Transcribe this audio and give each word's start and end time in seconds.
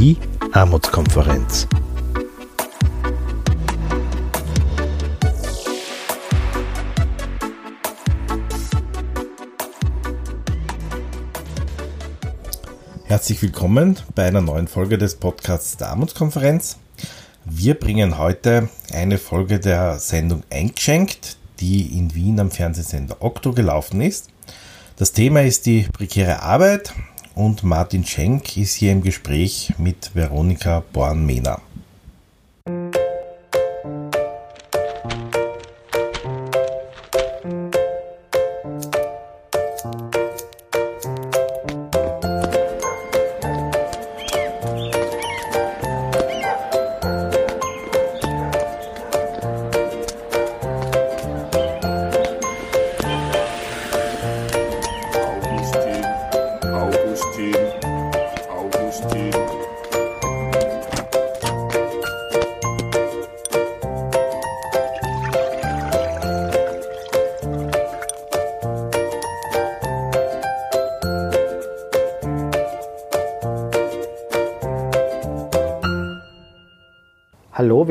Die 0.00 0.16
Armutskonferenz. 0.52 1.68
Herzlich 13.04 13.42
willkommen 13.42 13.98
bei 14.14 14.24
einer 14.24 14.40
neuen 14.40 14.68
Folge 14.68 14.96
des 14.96 15.16
Podcasts 15.16 15.76
der 15.76 15.90
Armutskonferenz. 15.90 16.78
Wir 17.44 17.74
bringen 17.74 18.16
heute 18.16 18.70
eine 18.94 19.18
Folge 19.18 19.60
der 19.60 19.98
Sendung 19.98 20.44
Eingeschenkt, 20.48 21.36
die 21.60 21.98
in 21.98 22.14
Wien 22.14 22.40
am 22.40 22.50
Fernsehsender 22.50 23.18
Okto 23.20 23.52
gelaufen 23.52 24.00
ist. 24.00 24.30
Das 24.96 25.12
Thema 25.12 25.42
ist 25.42 25.66
die 25.66 25.82
prekäre 25.92 26.40
Arbeit 26.40 26.94
und 27.34 27.62
Martin 27.62 28.04
Schenk 28.04 28.56
ist 28.56 28.74
hier 28.74 28.92
im 28.92 29.02
Gespräch 29.02 29.72
mit 29.78 30.14
Veronika 30.14 30.82
Born-Mehner. 30.92 31.60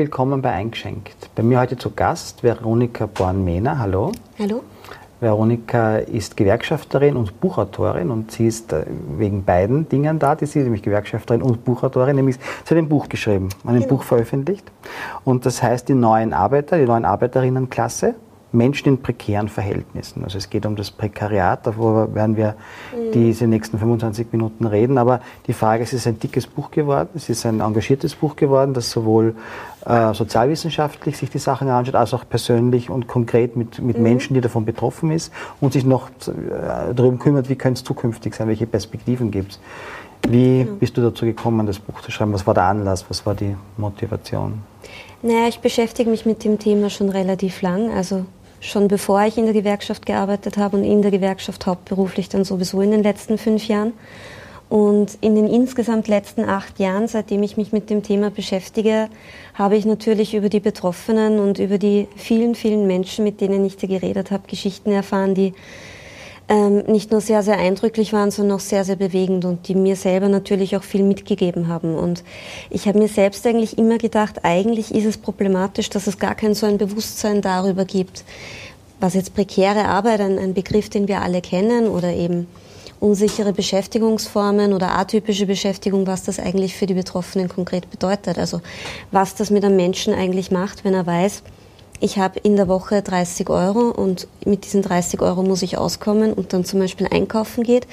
Willkommen 0.00 0.40
bei 0.40 0.50
Eingeschenkt. 0.50 1.28
Bei 1.34 1.42
mir 1.42 1.60
heute 1.60 1.76
zu 1.76 1.90
Gast 1.90 2.42
Veronika 2.42 3.04
Born-Mehner. 3.04 3.78
Hallo. 3.78 4.12
Hallo. 4.38 4.62
Veronika 5.20 5.98
ist 5.98 6.38
Gewerkschafterin 6.38 7.16
und 7.16 7.38
Buchautorin 7.38 8.10
und 8.10 8.30
sie 8.30 8.46
ist 8.46 8.72
äh, 8.72 8.86
wegen 9.18 9.44
beiden 9.44 9.90
Dingen 9.90 10.18
da, 10.18 10.34
die 10.36 10.46
sie, 10.46 10.60
nämlich 10.60 10.82
Gewerkschafterin 10.82 11.42
und 11.42 11.66
Buchautorin, 11.66 12.16
nämlich 12.16 12.36
sie 12.64 12.74
hat 12.74 12.78
ein 12.78 12.88
Buch 12.88 13.10
geschrieben, 13.10 13.50
ein 13.66 13.74
genau. 13.74 13.88
Buch 13.88 14.02
veröffentlicht 14.02 14.72
und 15.24 15.44
das 15.44 15.62
heißt 15.62 15.86
die 15.90 15.94
neuen 15.94 16.32
Arbeiter, 16.32 16.78
die 16.78 16.86
neuen 16.86 17.04
Arbeiterinnenklasse 17.04 18.14
Menschen 18.52 18.88
in 18.88 19.02
prekären 19.02 19.48
Verhältnissen. 19.48 20.24
Also 20.24 20.38
es 20.38 20.50
geht 20.50 20.66
um 20.66 20.76
das 20.76 20.90
Prekariat, 20.90 21.66
darüber 21.66 22.14
werden 22.14 22.36
wir 22.36 22.54
mhm. 22.92 23.12
diese 23.12 23.46
nächsten 23.46 23.78
25 23.78 24.28
Minuten 24.32 24.66
reden. 24.66 24.98
Aber 24.98 25.20
die 25.46 25.52
Frage 25.52 25.82
ist, 25.82 25.92
es 25.92 26.00
ist 26.00 26.06
ein 26.06 26.18
dickes 26.18 26.46
Buch 26.46 26.70
geworden, 26.70 27.10
es 27.14 27.28
ist 27.28 27.46
ein 27.46 27.60
engagiertes 27.60 28.14
Buch 28.14 28.36
geworden, 28.36 28.74
das 28.74 28.90
sowohl 28.90 29.34
äh, 29.86 30.12
sozialwissenschaftlich 30.14 31.16
sich 31.16 31.30
die 31.30 31.38
Sachen 31.38 31.68
anschaut, 31.68 31.94
als 31.94 32.12
auch 32.12 32.24
persönlich 32.28 32.90
und 32.90 33.06
konkret 33.06 33.56
mit, 33.56 33.80
mit 33.80 33.96
mhm. 33.96 34.02
Menschen, 34.02 34.34
die 34.34 34.40
davon 34.40 34.64
betroffen 34.64 35.10
ist 35.10 35.32
und 35.60 35.72
sich 35.72 35.84
noch 35.84 36.08
äh, 36.08 36.94
darum 36.94 37.18
kümmert, 37.18 37.48
wie 37.48 37.56
könnte 37.56 37.78
es 37.78 37.84
zukünftig 37.84 38.34
sein, 38.34 38.48
welche 38.48 38.66
Perspektiven 38.66 39.30
gibt 39.30 39.52
es. 39.52 39.60
Wie 40.28 40.64
mhm. 40.64 40.78
bist 40.78 40.96
du 40.96 41.02
dazu 41.02 41.24
gekommen, 41.24 41.66
das 41.66 41.78
Buch 41.78 42.00
zu 42.02 42.10
schreiben? 42.10 42.32
Was 42.32 42.46
war 42.46 42.54
der 42.54 42.64
Anlass? 42.64 43.06
Was 43.08 43.24
war 43.24 43.34
die 43.34 43.56
Motivation? 43.76 44.60
Naja, 45.22 45.48
ich 45.48 45.60
beschäftige 45.60 46.08
mich 46.10 46.24
mit 46.24 46.44
dem 46.44 46.58
Thema 46.58 46.88
schon 46.90 47.10
relativ 47.10 47.62
lang. 47.62 47.90
Also 47.90 48.24
schon 48.60 48.88
bevor 48.88 49.22
ich 49.22 49.38
in 49.38 49.44
der 49.44 49.54
Gewerkschaft 49.54 50.06
gearbeitet 50.06 50.56
habe 50.56 50.76
und 50.76 50.84
in 50.84 51.02
der 51.02 51.10
Gewerkschaft 51.10 51.66
hauptberuflich 51.66 52.28
dann 52.28 52.44
sowieso 52.44 52.80
in 52.80 52.90
den 52.90 53.02
letzten 53.02 53.38
fünf 53.38 53.66
Jahren. 53.66 53.92
Und 54.68 55.18
in 55.20 55.34
den 55.34 55.48
insgesamt 55.48 56.06
letzten 56.06 56.44
acht 56.44 56.78
Jahren, 56.78 57.08
seitdem 57.08 57.42
ich 57.42 57.56
mich 57.56 57.72
mit 57.72 57.90
dem 57.90 58.04
Thema 58.04 58.30
beschäftige, 58.30 59.08
habe 59.54 59.76
ich 59.76 59.84
natürlich 59.84 60.32
über 60.32 60.48
die 60.48 60.60
Betroffenen 60.60 61.40
und 61.40 61.58
über 61.58 61.76
die 61.76 62.06
vielen, 62.14 62.54
vielen 62.54 62.86
Menschen, 62.86 63.24
mit 63.24 63.40
denen 63.40 63.64
ich 63.64 63.78
da 63.78 63.88
geredet 63.88 64.30
habe, 64.30 64.46
Geschichten 64.46 64.92
erfahren, 64.92 65.34
die 65.34 65.54
ähm, 66.50 66.78
nicht 66.88 67.12
nur 67.12 67.20
sehr, 67.20 67.44
sehr 67.44 67.58
eindrücklich 67.58 68.12
waren, 68.12 68.32
sondern 68.32 68.56
auch 68.56 68.60
sehr, 68.60 68.84
sehr 68.84 68.96
bewegend 68.96 69.44
und 69.44 69.68
die 69.68 69.76
mir 69.76 69.94
selber 69.94 70.28
natürlich 70.28 70.76
auch 70.76 70.82
viel 70.82 71.04
mitgegeben 71.04 71.68
haben. 71.68 71.94
Und 71.94 72.24
ich 72.70 72.88
habe 72.88 72.98
mir 72.98 73.06
selbst 73.06 73.46
eigentlich 73.46 73.78
immer 73.78 73.98
gedacht, 73.98 74.40
eigentlich 74.44 74.92
ist 74.92 75.04
es 75.04 75.16
problematisch, 75.16 75.90
dass 75.90 76.08
es 76.08 76.18
gar 76.18 76.34
kein 76.34 76.54
so 76.54 76.66
ein 76.66 76.76
Bewusstsein 76.76 77.40
darüber 77.40 77.84
gibt, 77.84 78.24
was 78.98 79.14
jetzt 79.14 79.32
prekäre 79.32 79.84
Arbeit, 79.84 80.20
ein, 80.20 80.38
ein 80.38 80.52
Begriff, 80.52 80.90
den 80.90 81.06
wir 81.06 81.22
alle 81.22 81.40
kennen, 81.40 81.86
oder 81.86 82.12
eben 82.12 82.48
unsichere 82.98 83.52
Beschäftigungsformen 83.52 84.72
oder 84.72 84.98
atypische 84.98 85.46
Beschäftigung, 85.46 86.08
was 86.08 86.24
das 86.24 86.40
eigentlich 86.40 86.74
für 86.74 86.86
die 86.86 86.94
Betroffenen 86.94 87.48
konkret 87.48 87.88
bedeutet. 87.90 88.38
Also 88.38 88.60
was 89.12 89.36
das 89.36 89.50
mit 89.50 89.64
einem 89.64 89.76
Menschen 89.76 90.12
eigentlich 90.12 90.50
macht, 90.50 90.84
wenn 90.84 90.94
er 90.94 91.06
weiß, 91.06 91.42
ich 92.00 92.18
habe 92.18 92.40
in 92.40 92.56
der 92.56 92.66
Woche 92.66 93.02
30 93.02 93.48
Euro 93.50 93.90
und 93.90 94.26
mit 94.44 94.64
diesen 94.64 94.82
30 94.82 95.20
Euro 95.20 95.42
muss 95.42 95.62
ich 95.62 95.76
auskommen 95.76 96.32
und 96.32 96.52
dann 96.52 96.64
zum 96.64 96.80
Beispiel 96.80 97.06
einkaufen 97.10 97.62
geht, 97.62 97.86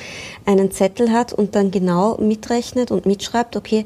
einen 0.45 0.71
Zettel 0.71 1.11
hat 1.11 1.33
und 1.33 1.55
dann 1.55 1.71
genau 1.71 2.17
mitrechnet 2.17 2.89
und 2.89 3.05
mitschreibt, 3.05 3.57
okay, 3.57 3.85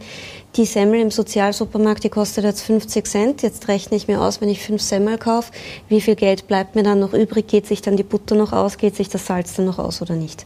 die 0.55 0.65
Semmel 0.65 0.99
im 0.99 1.11
Sozialsupermarkt, 1.11 2.03
die 2.03 2.09
kostet 2.09 2.43
jetzt 2.43 2.61
50 2.61 3.07
Cent, 3.07 3.41
jetzt 3.41 3.67
rechne 3.67 3.97
ich 3.97 4.07
mir 4.07 4.21
aus, 4.21 4.41
wenn 4.41 4.49
ich 4.49 4.61
fünf 4.61 4.81
Semmel 4.81 5.17
kaufe, 5.17 5.51
wie 5.89 6.01
viel 6.01 6.15
Geld 6.15 6.47
bleibt 6.47 6.75
mir 6.75 6.83
dann 6.83 6.99
noch 6.99 7.13
übrig, 7.13 7.47
geht 7.47 7.65
sich 7.65 7.81
dann 7.81 7.97
die 7.97 8.03
Butter 8.03 8.35
noch 8.35 8.53
aus, 8.53 8.77
geht 8.77 8.95
sich 8.95 9.09
das 9.09 9.25
Salz 9.25 9.55
dann 9.55 9.65
noch 9.65 9.79
aus 9.79 10.01
oder 10.01 10.15
nicht. 10.15 10.45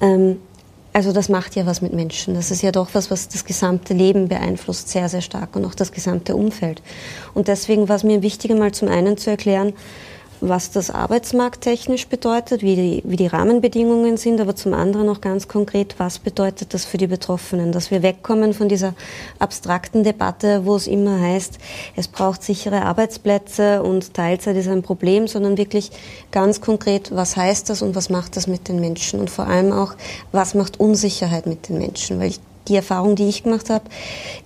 Ähm, 0.00 0.38
also 0.92 1.12
das 1.12 1.28
macht 1.28 1.56
ja 1.56 1.64
was 1.66 1.80
mit 1.80 1.92
Menschen. 1.92 2.34
Das 2.34 2.50
ist 2.50 2.62
ja 2.62 2.72
doch 2.72 2.88
was, 2.92 3.10
was 3.10 3.28
das 3.28 3.44
gesamte 3.44 3.94
Leben 3.94 4.28
beeinflusst, 4.28 4.88
sehr, 4.88 5.08
sehr 5.08 5.22
stark 5.22 5.56
und 5.56 5.64
auch 5.64 5.74
das 5.74 5.92
gesamte 5.92 6.36
Umfeld. 6.36 6.82
Und 7.34 7.48
deswegen 7.48 7.88
war 7.88 7.96
es 7.96 8.04
mir 8.04 8.22
wichtig, 8.22 8.50
einmal 8.50 8.72
zum 8.72 8.88
einen 8.88 9.16
zu 9.16 9.30
erklären, 9.30 9.72
was 10.42 10.72
das 10.72 10.90
arbeitsmarkttechnisch 10.90 12.08
bedeutet, 12.08 12.62
wie 12.62 12.74
die, 12.74 13.02
wie 13.04 13.14
die 13.14 13.28
Rahmenbedingungen 13.28 14.16
sind, 14.16 14.40
aber 14.40 14.56
zum 14.56 14.74
anderen 14.74 15.08
auch 15.08 15.20
ganz 15.20 15.46
konkret, 15.46 15.94
was 15.98 16.18
bedeutet 16.18 16.74
das 16.74 16.84
für 16.84 16.98
die 16.98 17.06
Betroffenen, 17.06 17.70
dass 17.70 17.92
wir 17.92 18.02
wegkommen 18.02 18.52
von 18.52 18.68
dieser 18.68 18.94
abstrakten 19.38 20.02
Debatte, 20.02 20.66
wo 20.66 20.74
es 20.74 20.88
immer 20.88 21.20
heißt, 21.20 21.58
es 21.94 22.08
braucht 22.08 22.42
sichere 22.42 22.82
Arbeitsplätze 22.82 23.84
und 23.84 24.14
Teilzeit 24.14 24.56
ist 24.56 24.66
ein 24.68 24.82
Problem, 24.82 25.28
sondern 25.28 25.56
wirklich 25.56 25.92
ganz 26.32 26.60
konkret, 26.60 27.14
was 27.14 27.36
heißt 27.36 27.70
das 27.70 27.80
und 27.80 27.94
was 27.94 28.10
macht 28.10 28.36
das 28.36 28.48
mit 28.48 28.66
den 28.66 28.80
Menschen? 28.80 29.20
Und 29.20 29.30
vor 29.30 29.46
allem 29.46 29.70
auch, 29.70 29.94
was 30.32 30.54
macht 30.54 30.80
Unsicherheit 30.80 31.46
mit 31.46 31.68
den 31.68 31.78
Menschen, 31.78 32.18
weil 32.18 32.30
ich, 32.30 32.40
die 32.66 32.76
Erfahrung, 32.76 33.14
die 33.14 33.28
ich 33.28 33.44
gemacht 33.44 33.70
habe, 33.70 33.84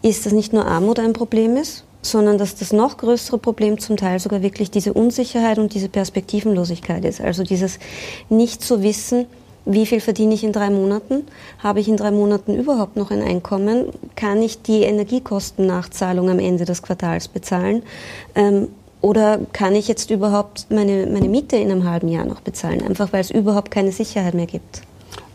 ist, 0.03 0.27
dass 0.27 0.33
nicht 0.33 0.53
nur 0.53 0.67
Armut 0.67 0.99
ein 0.99 1.15
Problem 1.15 1.57
ist, 1.57 1.86
sondern 2.03 2.39
dass 2.39 2.55
das 2.55 2.73
noch 2.73 2.97
größere 2.99 3.39
Problem 3.39 3.79
zum 3.79 3.97
Teil 3.97 4.21
sogar 4.21 4.43
wirklich 4.43 4.71
diese 4.71 4.93
Unsicherheit 4.93 5.59
und 5.59 5.75
diese 5.75 5.89
Perspektivenlosigkeit 5.89 7.05
ist. 7.05 7.21
Also 7.21 7.43
dieses 7.43 7.79
nicht 8.29 8.63
zu 8.63 8.83
wissen, 8.83 9.27
wie 9.67 9.85
viel 9.85 10.01
verdiene 10.01 10.33
ich 10.33 10.45
in 10.45 10.53
drei 10.53 10.71
Monaten? 10.71 11.25
Habe 11.59 11.81
ich 11.81 11.89
in 11.89 11.97
drei 11.97 12.13
Monaten 12.13 12.55
überhaupt 12.55 12.97
noch 12.97 13.11
ein 13.11 13.21
Einkommen? 13.23 13.87
Kann 14.15 14.41
ich 14.41 14.63
die 14.63 14.83
Energiekostennachzahlung 14.83 16.31
am 16.31 16.39
Ende 16.39 16.65
des 16.65 16.83
Quartals 16.83 17.27
bezahlen? 17.27 17.83
Ähm, 18.37 18.69
oder 19.01 19.41
kann 19.53 19.75
ich 19.75 19.89
jetzt 19.89 20.11
überhaupt 20.11 20.67
meine, 20.71 21.07
meine 21.07 21.29
Miete 21.29 21.57
in 21.57 21.71
einem 21.71 21.89
halben 21.89 22.09
Jahr 22.09 22.25
noch 22.25 22.41
bezahlen? 22.41 22.83
Einfach 22.83 23.13
weil 23.13 23.21
es 23.21 23.31
überhaupt 23.31 23.71
keine 23.73 23.91
Sicherheit 23.91 24.35
mehr 24.35 24.47
gibt. 24.47 24.83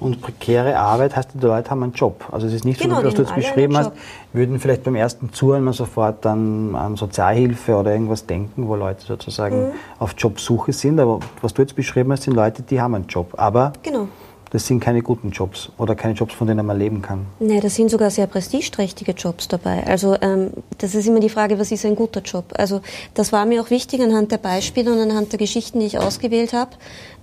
Und 0.01 0.19
prekäre 0.19 0.77
Arbeit 0.77 1.15
heißt, 1.15 1.29
die 1.35 1.45
Leute 1.45 1.69
haben 1.69 1.83
einen 1.83 1.93
Job. 1.93 2.25
Also 2.31 2.47
es 2.47 2.53
ist 2.53 2.65
nicht 2.65 2.81
genau, 2.81 2.97
so, 2.97 3.01
dass 3.03 3.13
du 3.13 3.21
jetzt 3.21 3.35
beschrieben 3.35 3.77
hast, 3.77 3.91
würden 4.33 4.59
vielleicht 4.59 4.83
beim 4.83 4.95
ersten 4.95 5.31
Zuhören 5.31 5.63
mal 5.63 5.73
sofort 5.73 6.25
dann 6.25 6.75
an 6.75 6.95
Sozialhilfe 6.95 7.75
oder 7.75 7.91
irgendwas 7.91 8.25
denken, 8.25 8.67
wo 8.67 8.75
Leute 8.75 9.05
sozusagen 9.05 9.67
mhm. 9.67 9.71
auf 9.99 10.15
Jobsuche 10.17 10.73
sind. 10.73 10.99
Aber 10.99 11.19
was 11.43 11.53
du 11.53 11.61
jetzt 11.61 11.75
beschrieben 11.75 12.11
hast, 12.11 12.23
sind 12.23 12.33
Leute, 12.33 12.63
die 12.63 12.81
haben 12.81 12.95
einen 12.95 13.05
Job. 13.05 13.35
Aber 13.37 13.73
genau 13.83 14.07
das 14.51 14.67
sind 14.67 14.81
keine 14.81 15.01
guten 15.01 15.31
Jobs 15.31 15.71
oder 15.77 15.95
keine 15.95 16.13
Jobs, 16.13 16.33
von 16.33 16.45
denen 16.45 16.65
man 16.65 16.77
leben 16.77 17.01
kann. 17.01 17.25
Nein, 17.39 17.61
das 17.61 17.75
sind 17.75 17.89
sogar 17.89 18.09
sehr 18.09 18.27
prestigeträchtige 18.27 19.13
Jobs 19.13 19.47
dabei. 19.47 19.85
Also 19.87 20.17
ähm, 20.21 20.51
das 20.77 20.93
ist 20.93 21.07
immer 21.07 21.21
die 21.21 21.29
Frage, 21.29 21.57
was 21.57 21.71
ist 21.71 21.85
ein 21.85 21.95
guter 21.95 22.21
Job? 22.21 22.45
Also 22.57 22.81
das 23.13 23.31
war 23.31 23.45
mir 23.45 23.61
auch 23.61 23.69
wichtig 23.69 24.01
anhand 24.01 24.31
der 24.31 24.37
Beispiele 24.37 24.91
und 24.91 24.99
anhand 24.99 25.31
der 25.31 25.39
Geschichten, 25.39 25.79
die 25.79 25.85
ich 25.85 25.97
ausgewählt 25.97 26.51
habe. 26.51 26.71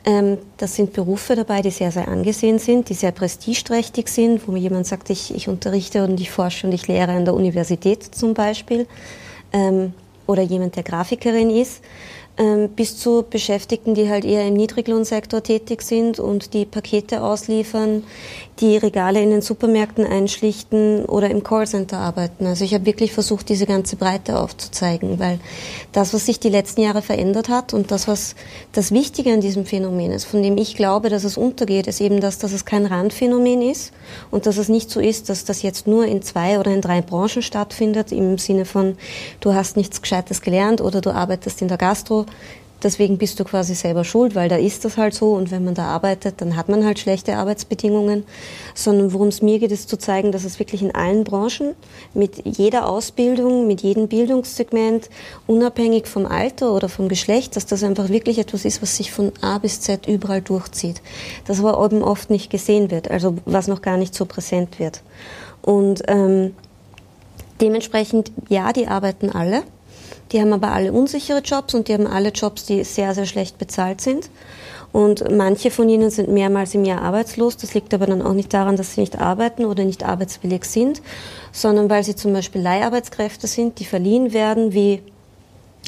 Ähm, 0.04 0.38
das 0.56 0.76
sind 0.76 0.92
Berufe 0.92 1.34
dabei, 1.34 1.60
die 1.62 1.70
sehr, 1.70 1.90
sehr 1.90 2.08
angesehen 2.08 2.58
sind, 2.58 2.88
die 2.88 2.94
sehr 2.94 3.12
prestigeträchtig 3.12 4.08
sind, 4.08 4.46
wo 4.46 4.52
mir 4.52 4.60
jemand 4.60 4.86
sagt, 4.86 5.10
ich, 5.10 5.34
ich 5.34 5.48
unterrichte 5.48 6.04
und 6.04 6.20
ich 6.20 6.30
forsche 6.30 6.66
und 6.66 6.72
ich 6.72 6.86
lehre 6.88 7.12
an 7.12 7.24
der 7.24 7.34
Universität 7.34 8.02
zum 8.02 8.34
Beispiel. 8.34 8.86
Ähm, 9.52 9.92
oder 10.26 10.42
jemand, 10.42 10.76
der 10.76 10.82
Grafikerin 10.82 11.50
ist. 11.50 11.82
ähm, 12.38 12.68
bis 12.70 12.96
zu 12.96 13.24
Beschäftigten, 13.28 13.94
die 13.94 14.08
halt 14.08 14.24
eher 14.24 14.46
im 14.46 14.54
Niedriglohnsektor 14.54 15.42
tätig 15.42 15.82
sind 15.82 16.20
und 16.20 16.54
die 16.54 16.64
Pakete 16.64 17.22
ausliefern, 17.22 18.04
die 18.60 18.76
Regale 18.76 19.22
in 19.22 19.30
den 19.30 19.40
Supermärkten 19.40 20.04
einschlichten 20.04 21.04
oder 21.04 21.30
im 21.30 21.42
Callcenter 21.42 21.98
arbeiten. 21.98 22.46
Also 22.46 22.64
ich 22.64 22.74
habe 22.74 22.86
wirklich 22.86 23.12
versucht, 23.12 23.48
diese 23.48 23.66
ganze 23.66 23.96
Breite 23.96 24.38
aufzuzeigen, 24.38 25.18
weil 25.18 25.38
das, 25.92 26.12
was 26.12 26.26
sich 26.26 26.40
die 26.40 26.48
letzten 26.48 26.82
Jahre 26.82 27.02
verändert 27.02 27.48
hat 27.48 27.72
und 27.72 27.90
das, 27.90 28.08
was 28.08 28.34
das 28.72 28.90
Wichtige 28.90 29.32
an 29.32 29.40
diesem 29.40 29.64
Phänomen 29.64 30.10
ist, 30.10 30.24
von 30.24 30.42
dem 30.42 30.56
ich 30.56 30.74
glaube, 30.74 31.08
dass 31.08 31.24
es 31.24 31.36
untergeht, 31.36 31.86
ist 31.86 32.00
eben 32.00 32.20
das, 32.20 32.38
dass 32.38 32.52
es 32.52 32.64
kein 32.64 32.86
Randphänomen 32.86 33.62
ist 33.62 33.92
und 34.30 34.46
dass 34.46 34.56
es 34.56 34.68
nicht 34.68 34.90
so 34.90 35.00
ist, 35.00 35.28
dass 35.28 35.44
das 35.44 35.62
jetzt 35.62 35.86
nur 35.86 36.06
in 36.06 36.22
zwei 36.22 36.58
oder 36.58 36.72
in 36.72 36.80
drei 36.80 37.00
Branchen 37.00 37.42
stattfindet, 37.42 38.10
im 38.12 38.38
Sinne 38.38 38.64
von, 38.64 38.96
du 39.40 39.54
hast 39.54 39.76
nichts 39.76 40.02
Gescheites 40.02 40.40
gelernt 40.40 40.80
oder 40.80 41.00
du 41.00 41.10
arbeitest 41.10 41.62
in 41.62 41.68
der 41.68 41.78
Gastro, 41.78 42.26
Deswegen 42.82 43.18
bist 43.18 43.40
du 43.40 43.44
quasi 43.44 43.74
selber 43.74 44.04
schuld, 44.04 44.36
weil 44.36 44.48
da 44.48 44.56
ist 44.56 44.84
das 44.84 44.96
halt 44.96 45.12
so 45.12 45.32
und 45.32 45.50
wenn 45.50 45.64
man 45.64 45.74
da 45.74 45.86
arbeitet, 45.86 46.40
dann 46.40 46.56
hat 46.56 46.68
man 46.68 46.84
halt 46.84 47.00
schlechte 47.00 47.36
Arbeitsbedingungen. 47.36 48.24
Sondern 48.74 49.12
worum 49.12 49.28
es 49.28 49.42
mir 49.42 49.58
geht, 49.58 49.72
ist 49.72 49.88
zu 49.88 49.98
zeigen, 49.98 50.30
dass 50.30 50.44
es 50.44 50.60
wirklich 50.60 50.82
in 50.82 50.94
allen 50.94 51.24
Branchen, 51.24 51.74
mit 52.14 52.46
jeder 52.46 52.88
Ausbildung, 52.88 53.66
mit 53.66 53.80
jedem 53.80 54.06
Bildungssegment, 54.06 55.10
unabhängig 55.46 56.06
vom 56.06 56.26
Alter 56.26 56.72
oder 56.72 56.88
vom 56.88 57.08
Geschlecht, 57.08 57.56
dass 57.56 57.66
das 57.66 57.82
einfach 57.82 58.10
wirklich 58.10 58.38
etwas 58.38 58.64
ist, 58.64 58.80
was 58.80 58.96
sich 58.96 59.10
von 59.10 59.32
A 59.40 59.58
bis 59.58 59.80
Z 59.80 60.06
überall 60.06 60.42
durchzieht. 60.42 61.02
Das 61.46 61.58
aber 61.58 61.84
eben 61.84 62.02
oft 62.02 62.30
nicht 62.30 62.48
gesehen 62.48 62.92
wird, 62.92 63.10
also 63.10 63.36
was 63.44 63.66
noch 63.66 63.82
gar 63.82 63.96
nicht 63.96 64.14
so 64.14 64.24
präsent 64.24 64.78
wird. 64.78 65.02
Und 65.62 66.02
ähm, 66.06 66.54
dementsprechend, 67.60 68.30
ja, 68.48 68.72
die 68.72 68.86
arbeiten 68.86 69.30
alle 69.30 69.64
die 70.32 70.40
haben 70.40 70.52
aber 70.52 70.72
alle 70.72 70.92
unsichere 70.92 71.40
Jobs 71.40 71.74
und 71.74 71.88
die 71.88 71.94
haben 71.94 72.06
alle 72.06 72.30
Jobs, 72.30 72.66
die 72.66 72.84
sehr, 72.84 73.14
sehr 73.14 73.26
schlecht 73.26 73.58
bezahlt 73.58 74.00
sind. 74.00 74.30
Und 74.92 75.30
manche 75.30 75.70
von 75.70 75.88
ihnen 75.88 76.10
sind 76.10 76.30
mehrmals 76.30 76.74
im 76.74 76.84
Jahr 76.84 77.02
arbeitslos. 77.02 77.56
Das 77.56 77.74
liegt 77.74 77.92
aber 77.92 78.06
dann 78.06 78.22
auch 78.22 78.32
nicht 78.32 78.52
daran, 78.54 78.76
dass 78.76 78.94
sie 78.94 79.02
nicht 79.02 79.20
arbeiten 79.20 79.64
oder 79.64 79.84
nicht 79.84 80.02
arbeitswillig 80.02 80.64
sind, 80.64 81.02
sondern 81.52 81.90
weil 81.90 82.04
sie 82.04 82.16
zum 82.16 82.32
Beispiel 82.32 82.62
Leiharbeitskräfte 82.62 83.46
sind, 83.46 83.78
die 83.80 83.84
verliehen 83.84 84.32
werden 84.32 84.72
wie 84.72 85.02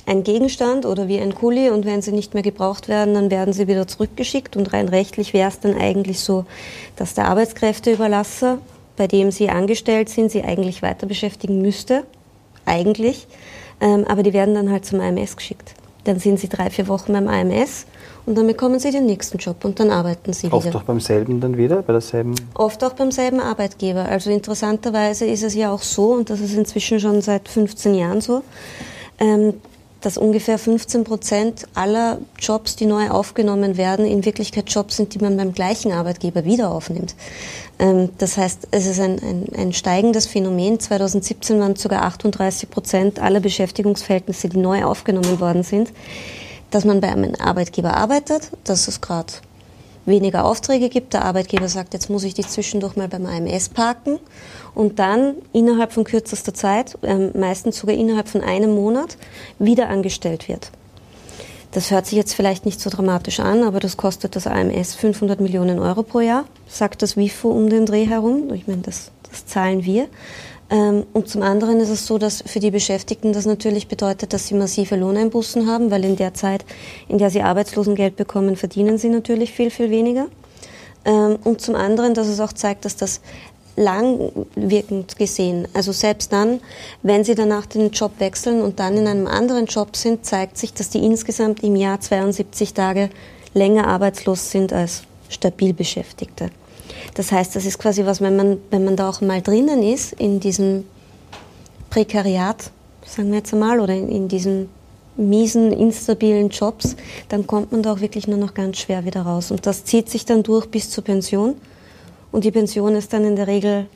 ein 0.06 0.22
Gegenstand 0.22 0.86
oder 0.86 1.08
wie 1.08 1.18
ein 1.18 1.34
Kuli 1.34 1.70
und 1.70 1.84
wenn 1.84 2.02
sie 2.02 2.12
nicht 2.12 2.34
mehr 2.34 2.42
gebraucht 2.42 2.88
werden, 2.88 3.14
dann 3.14 3.30
werden 3.30 3.52
sie 3.52 3.68
wieder 3.68 3.86
zurückgeschickt 3.86 4.56
und 4.56 4.72
rein 4.72 4.88
rechtlich 4.88 5.32
wäre 5.32 5.48
es 5.48 5.60
dann 5.60 5.76
eigentlich 5.76 6.20
so, 6.20 6.46
dass 6.96 7.14
der 7.14 7.26
Arbeitskräfteüberlasser, 7.28 8.58
bei 8.96 9.06
dem 9.06 9.30
sie 9.30 9.50
angestellt 9.50 10.08
sind, 10.08 10.30
sie 10.30 10.42
eigentlich 10.42 10.82
weiter 10.82 11.06
beschäftigen 11.06 11.62
müsste, 11.62 12.04
eigentlich, 12.66 13.26
ähm, 13.80 14.04
aber 14.08 14.22
die 14.22 14.32
werden 14.32 14.54
dann 14.54 14.70
halt 14.70 14.84
zum 14.84 15.00
AMS 15.00 15.36
geschickt. 15.36 15.74
Dann 16.04 16.18
sind 16.18 16.40
sie 16.40 16.48
drei, 16.48 16.70
vier 16.70 16.88
Wochen 16.88 17.12
beim 17.12 17.28
AMS 17.28 17.86
und 18.26 18.36
dann 18.36 18.46
bekommen 18.46 18.78
sie 18.78 18.90
den 18.90 19.06
nächsten 19.06 19.38
Job 19.38 19.64
und 19.64 19.80
dann 19.80 19.90
arbeiten 19.90 20.32
sie 20.32 20.46
Oft 20.50 20.66
wieder. 20.66 20.76
Oft 20.76 20.84
auch 20.84 20.86
beim 20.86 21.00
selben 21.00 21.40
dann 21.40 21.56
wieder, 21.56 21.82
bei 21.82 21.92
derselben? 21.92 22.34
Oft 22.54 22.82
auch 22.84 22.92
beim 22.92 23.10
selben 23.10 23.40
Arbeitgeber. 23.40 24.06
Also 24.06 24.30
interessanterweise 24.30 25.26
ist 25.26 25.42
es 25.42 25.54
ja 25.54 25.72
auch 25.72 25.82
so, 25.82 26.12
und 26.12 26.30
das 26.30 26.40
ist 26.40 26.54
inzwischen 26.54 27.00
schon 27.00 27.20
seit 27.22 27.48
15 27.48 27.94
Jahren 27.94 28.20
so, 28.20 28.42
ähm, 29.18 29.54
dass 30.00 30.16
ungefähr 30.16 30.58
15 30.58 31.04
Prozent 31.04 31.66
aller 31.74 32.18
Jobs, 32.38 32.76
die 32.76 32.86
neu 32.86 33.10
aufgenommen 33.10 33.76
werden, 33.76 34.06
in 34.06 34.24
Wirklichkeit 34.24 34.70
Jobs 34.70 34.96
sind, 34.96 35.14
die 35.14 35.18
man 35.18 35.36
beim 35.36 35.52
gleichen 35.52 35.92
Arbeitgeber 35.92 36.44
wieder 36.44 36.70
aufnimmt. 36.70 37.14
Ähm, 37.78 38.10
das 38.18 38.36
heißt, 38.36 38.68
es 38.70 38.86
ist 38.86 39.00
ein, 39.00 39.18
ein, 39.18 39.46
ein 39.56 39.72
steigendes 39.72 40.26
Phänomen. 40.26 40.80
2017 40.80 41.60
waren 41.60 41.76
sogar 41.76 42.02
38 42.02 42.70
Prozent 42.70 43.18
aller 43.18 43.40
Beschäftigungsverhältnisse, 43.40 44.48
die 44.48 44.58
neu 44.58 44.84
aufgenommen 44.84 45.40
worden 45.40 45.62
sind, 45.62 45.92
dass 46.70 46.84
man 46.84 47.00
bei 47.00 47.08
einem 47.08 47.34
Arbeitgeber 47.34 47.96
arbeitet, 47.96 48.50
dass 48.64 48.88
es 48.88 49.00
gerade 49.00 49.32
weniger 50.06 50.44
Aufträge 50.44 50.88
gibt. 50.88 51.14
Der 51.14 51.24
Arbeitgeber 51.24 51.68
sagt, 51.68 51.94
jetzt 51.94 52.10
muss 52.10 52.24
ich 52.24 52.34
dich 52.34 52.48
zwischendurch 52.48 52.96
mal 52.96 53.08
beim 53.08 53.26
AMS 53.26 53.68
parken 53.68 54.18
und 54.74 54.98
dann 54.98 55.34
innerhalb 55.52 55.92
von 55.92 56.04
kürzester 56.04 56.54
Zeit, 56.54 56.98
ähm, 57.02 57.30
meistens 57.34 57.78
sogar 57.78 57.96
innerhalb 57.96 58.28
von 58.28 58.42
einem 58.42 58.74
Monat, 58.74 59.16
wieder 59.58 59.88
angestellt 59.88 60.48
wird. 60.48 60.70
Das 61.72 61.92
hört 61.92 62.06
sich 62.06 62.16
jetzt 62.16 62.34
vielleicht 62.34 62.66
nicht 62.66 62.80
so 62.80 62.90
dramatisch 62.90 63.38
an, 63.38 63.62
aber 63.62 63.78
das 63.78 63.96
kostet 63.96 64.34
das 64.34 64.48
AMS 64.48 64.94
500 64.96 65.40
Millionen 65.40 65.78
Euro 65.78 66.02
pro 66.02 66.20
Jahr, 66.20 66.44
sagt 66.68 67.02
das 67.02 67.16
WIFO 67.16 67.48
um 67.50 67.70
den 67.70 67.86
Dreh 67.86 68.06
herum. 68.06 68.52
Ich 68.54 68.66
meine, 68.66 68.82
das, 68.82 69.12
das 69.30 69.46
zahlen 69.46 69.84
wir. 69.84 70.08
Ähm, 70.70 71.04
und 71.12 71.28
zum 71.28 71.42
anderen 71.42 71.80
ist 71.80 71.88
es 71.88 72.06
so, 72.06 72.16
dass 72.16 72.42
für 72.46 72.60
die 72.60 72.70
Beschäftigten 72.70 73.32
das 73.32 73.44
natürlich 73.44 73.88
bedeutet, 73.88 74.32
dass 74.32 74.46
sie 74.46 74.54
massive 74.54 74.96
Lohneinbußen 74.96 75.66
haben, 75.66 75.90
weil 75.90 76.04
in 76.04 76.16
der 76.16 76.34
Zeit, 76.34 76.64
in 77.08 77.18
der 77.18 77.30
sie 77.30 77.42
Arbeitslosengeld 77.42 78.16
bekommen, 78.16 78.56
verdienen 78.56 78.96
sie 78.96 79.08
natürlich 79.08 79.52
viel, 79.52 79.70
viel 79.70 79.90
weniger. 79.90 80.28
Ähm, 81.04 81.38
und 81.44 81.60
zum 81.60 81.74
anderen, 81.74 82.14
dass 82.14 82.28
es 82.28 82.40
auch 82.40 82.52
zeigt, 82.52 82.84
dass 82.84 82.96
das 82.96 83.20
langwirkend 83.76 85.16
gesehen. 85.16 85.66
Also 85.74 85.92
selbst 85.92 86.32
dann, 86.32 86.60
wenn 87.02 87.24
sie 87.24 87.34
danach 87.34 87.66
den 87.66 87.90
Job 87.90 88.12
wechseln 88.18 88.60
und 88.62 88.78
dann 88.78 88.96
in 88.96 89.06
einem 89.06 89.26
anderen 89.26 89.66
Job 89.66 89.96
sind, 89.96 90.24
zeigt 90.24 90.58
sich, 90.58 90.74
dass 90.74 90.90
die 90.90 91.04
insgesamt 91.04 91.62
im 91.62 91.76
Jahr 91.76 92.00
72 92.00 92.74
Tage 92.74 93.10
länger 93.54 93.88
arbeitslos 93.88 94.50
sind 94.50 94.72
als 94.72 95.02
stabil 95.28 95.72
Beschäftigte. 95.72 96.50
Das 97.14 97.32
heißt, 97.32 97.56
das 97.56 97.64
ist 97.64 97.78
quasi 97.78 98.04
was, 98.06 98.20
wenn 98.20 98.36
man, 98.36 98.58
wenn 98.70 98.84
man 98.84 98.96
da 98.96 99.08
auch 99.08 99.20
mal 99.20 99.42
drinnen 99.42 99.82
ist, 99.82 100.12
in 100.12 100.40
diesem 100.40 100.84
Prekariat, 101.90 102.70
sagen 103.04 103.30
wir 103.30 103.38
jetzt 103.38 103.52
einmal, 103.52 103.80
oder 103.80 103.94
in, 103.94 104.08
in 104.08 104.28
diesen 104.28 104.68
miesen, 105.16 105.72
instabilen 105.72 106.48
Jobs, 106.48 106.96
dann 107.28 107.46
kommt 107.46 107.72
man 107.72 107.82
da 107.82 107.92
auch 107.92 108.00
wirklich 108.00 108.26
nur 108.26 108.38
noch 108.38 108.54
ganz 108.54 108.78
schwer 108.78 109.04
wieder 109.04 109.22
raus. 109.22 109.50
Und 109.50 109.66
das 109.66 109.84
zieht 109.84 110.08
sich 110.08 110.24
dann 110.24 110.42
durch 110.42 110.66
bis 110.66 110.90
zur 110.90 111.04
Pension. 111.04 111.56
Und 112.32 112.44
die 112.44 112.50
Pension 112.50 112.94
ist 112.94 113.12
dann 113.12 113.24
in 113.24 113.36
der 113.36 113.46
Regel 113.46 113.86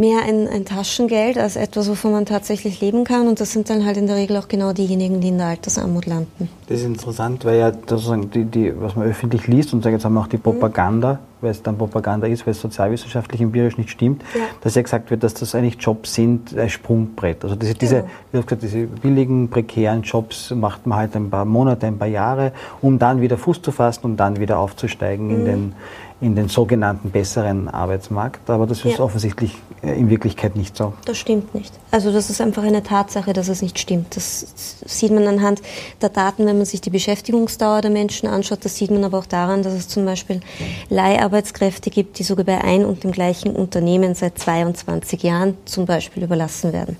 mehr 0.00 0.22
ein, 0.22 0.48
ein, 0.48 0.64
Taschengeld 0.64 1.38
als 1.38 1.56
etwas, 1.56 1.88
wovon 1.88 2.12
man 2.12 2.26
tatsächlich 2.26 2.80
leben 2.80 3.04
kann. 3.04 3.28
Und 3.28 3.40
das 3.40 3.52
sind 3.52 3.68
dann 3.68 3.84
halt 3.84 3.98
in 3.98 4.06
der 4.06 4.16
Regel 4.16 4.36
auch 4.38 4.48
genau 4.48 4.72
diejenigen, 4.72 5.20
die 5.20 5.28
in 5.28 5.38
der 5.38 5.48
Altersarmut 5.48 6.06
landen. 6.06 6.48
Das 6.68 6.80
ist 6.80 6.86
interessant, 6.86 7.44
weil 7.44 7.58
ja 7.58 7.72
sozusagen 7.72 8.30
die, 8.30 8.44
die, 8.44 8.72
was 8.80 8.96
man 8.96 9.06
öffentlich 9.06 9.46
liest 9.46 9.74
und 9.74 9.84
jetzt 9.84 10.04
haben 10.04 10.14
wir 10.14 10.20
auch 10.20 10.26
die 10.26 10.38
mhm. 10.38 10.42
Propaganda, 10.42 11.14
mhm. 11.14 11.18
weil 11.42 11.50
es 11.50 11.62
dann 11.62 11.76
Propaganda 11.76 12.26
ist, 12.26 12.46
weil 12.46 12.52
es 12.52 12.60
sozialwissenschaftlich 12.60 13.40
empirisch 13.42 13.76
nicht 13.76 13.90
stimmt, 13.90 14.22
ja. 14.34 14.40
dass 14.62 14.74
ja 14.74 14.82
gesagt 14.82 15.10
wird, 15.10 15.22
dass 15.22 15.34
das 15.34 15.54
eigentlich 15.54 15.76
Jobs 15.78 16.14
sind, 16.14 16.56
ein 16.56 16.70
Sprungbrett. 16.70 17.44
Also 17.44 17.56
diese, 17.56 17.74
diese, 17.74 18.04
genau. 18.32 18.44
gesagt, 18.44 18.62
diese 18.62 18.86
billigen, 18.86 19.50
prekären 19.50 20.02
Jobs 20.02 20.50
macht 20.50 20.86
man 20.86 20.98
halt 20.98 21.14
ein 21.14 21.28
paar 21.28 21.44
Monate, 21.44 21.86
ein 21.86 21.98
paar 21.98 22.08
Jahre, 22.08 22.52
um 22.80 22.98
dann 22.98 23.20
wieder 23.20 23.36
Fuß 23.36 23.60
zu 23.60 23.70
fassen, 23.70 24.00
um 24.04 24.16
dann 24.16 24.40
wieder 24.40 24.58
aufzusteigen 24.58 25.26
mhm. 25.26 25.34
in 25.34 25.44
den 25.44 25.72
in 26.20 26.34
den 26.34 26.48
sogenannten 26.48 27.10
besseren 27.10 27.68
Arbeitsmarkt. 27.68 28.50
Aber 28.50 28.66
das 28.66 28.84
ist 28.84 28.98
ja. 28.98 29.04
offensichtlich 29.04 29.56
äh, 29.82 29.98
in 29.98 30.10
Wirklichkeit 30.10 30.56
nicht 30.56 30.76
so. 30.76 30.92
Das 31.04 31.16
stimmt 31.16 31.54
nicht. 31.54 31.72
Also 31.90 32.12
das 32.12 32.28
ist 32.28 32.40
einfach 32.40 32.62
eine 32.62 32.82
Tatsache, 32.82 33.32
dass 33.32 33.48
es 33.48 33.62
nicht 33.62 33.78
stimmt. 33.78 34.16
Das 34.16 34.82
sieht 34.84 35.12
man 35.12 35.26
anhand 35.26 35.62
der 36.02 36.10
Daten, 36.10 36.46
wenn 36.46 36.56
man 36.56 36.66
sich 36.66 36.80
die 36.80 36.90
Beschäftigungsdauer 36.90 37.80
der 37.80 37.90
Menschen 37.90 38.28
anschaut. 38.28 38.64
Das 38.64 38.76
sieht 38.76 38.90
man 38.90 39.04
aber 39.04 39.18
auch 39.18 39.26
daran, 39.26 39.62
dass 39.62 39.72
es 39.72 39.88
zum 39.88 40.04
Beispiel 40.04 40.40
Leiharbeitskräfte 40.90 41.90
gibt, 41.90 42.18
die 42.18 42.22
sogar 42.22 42.44
bei 42.44 42.62
ein 42.62 42.84
und 42.84 43.02
dem 43.02 43.12
gleichen 43.12 43.56
Unternehmen 43.56 44.14
seit 44.14 44.38
22 44.38 45.22
Jahren 45.22 45.56
zum 45.64 45.86
Beispiel 45.86 46.22
überlassen 46.22 46.72
werden 46.72 46.96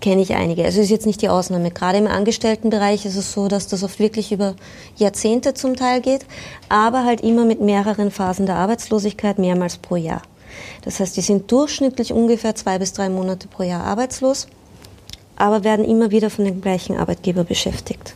kenne 0.00 0.22
ich 0.22 0.34
einige. 0.34 0.64
Also 0.64 0.80
ist 0.80 0.90
jetzt 0.90 1.06
nicht 1.06 1.22
die 1.22 1.28
Ausnahme. 1.28 1.70
Gerade 1.70 1.98
im 1.98 2.06
Angestelltenbereich 2.06 3.04
ist 3.04 3.16
es 3.16 3.32
so, 3.32 3.48
dass 3.48 3.66
das 3.66 3.82
oft 3.82 3.98
wirklich 3.98 4.32
über 4.32 4.54
Jahrzehnte 4.96 5.54
zum 5.54 5.76
Teil 5.76 6.00
geht, 6.00 6.26
aber 6.68 7.04
halt 7.04 7.20
immer 7.20 7.44
mit 7.44 7.60
mehreren 7.60 8.10
Phasen 8.10 8.46
der 8.46 8.56
Arbeitslosigkeit, 8.56 9.38
mehrmals 9.38 9.76
pro 9.76 9.96
Jahr. 9.96 10.22
Das 10.82 11.00
heißt, 11.00 11.16
die 11.16 11.20
sind 11.20 11.50
durchschnittlich 11.50 12.12
ungefähr 12.12 12.54
zwei 12.54 12.78
bis 12.78 12.92
drei 12.92 13.08
Monate 13.08 13.48
pro 13.48 13.62
Jahr 13.62 13.84
arbeitslos, 13.84 14.48
aber 15.36 15.64
werden 15.64 15.84
immer 15.84 16.10
wieder 16.10 16.30
von 16.30 16.44
dem 16.44 16.60
gleichen 16.60 16.96
Arbeitgeber 16.96 17.44
beschäftigt. 17.44 18.14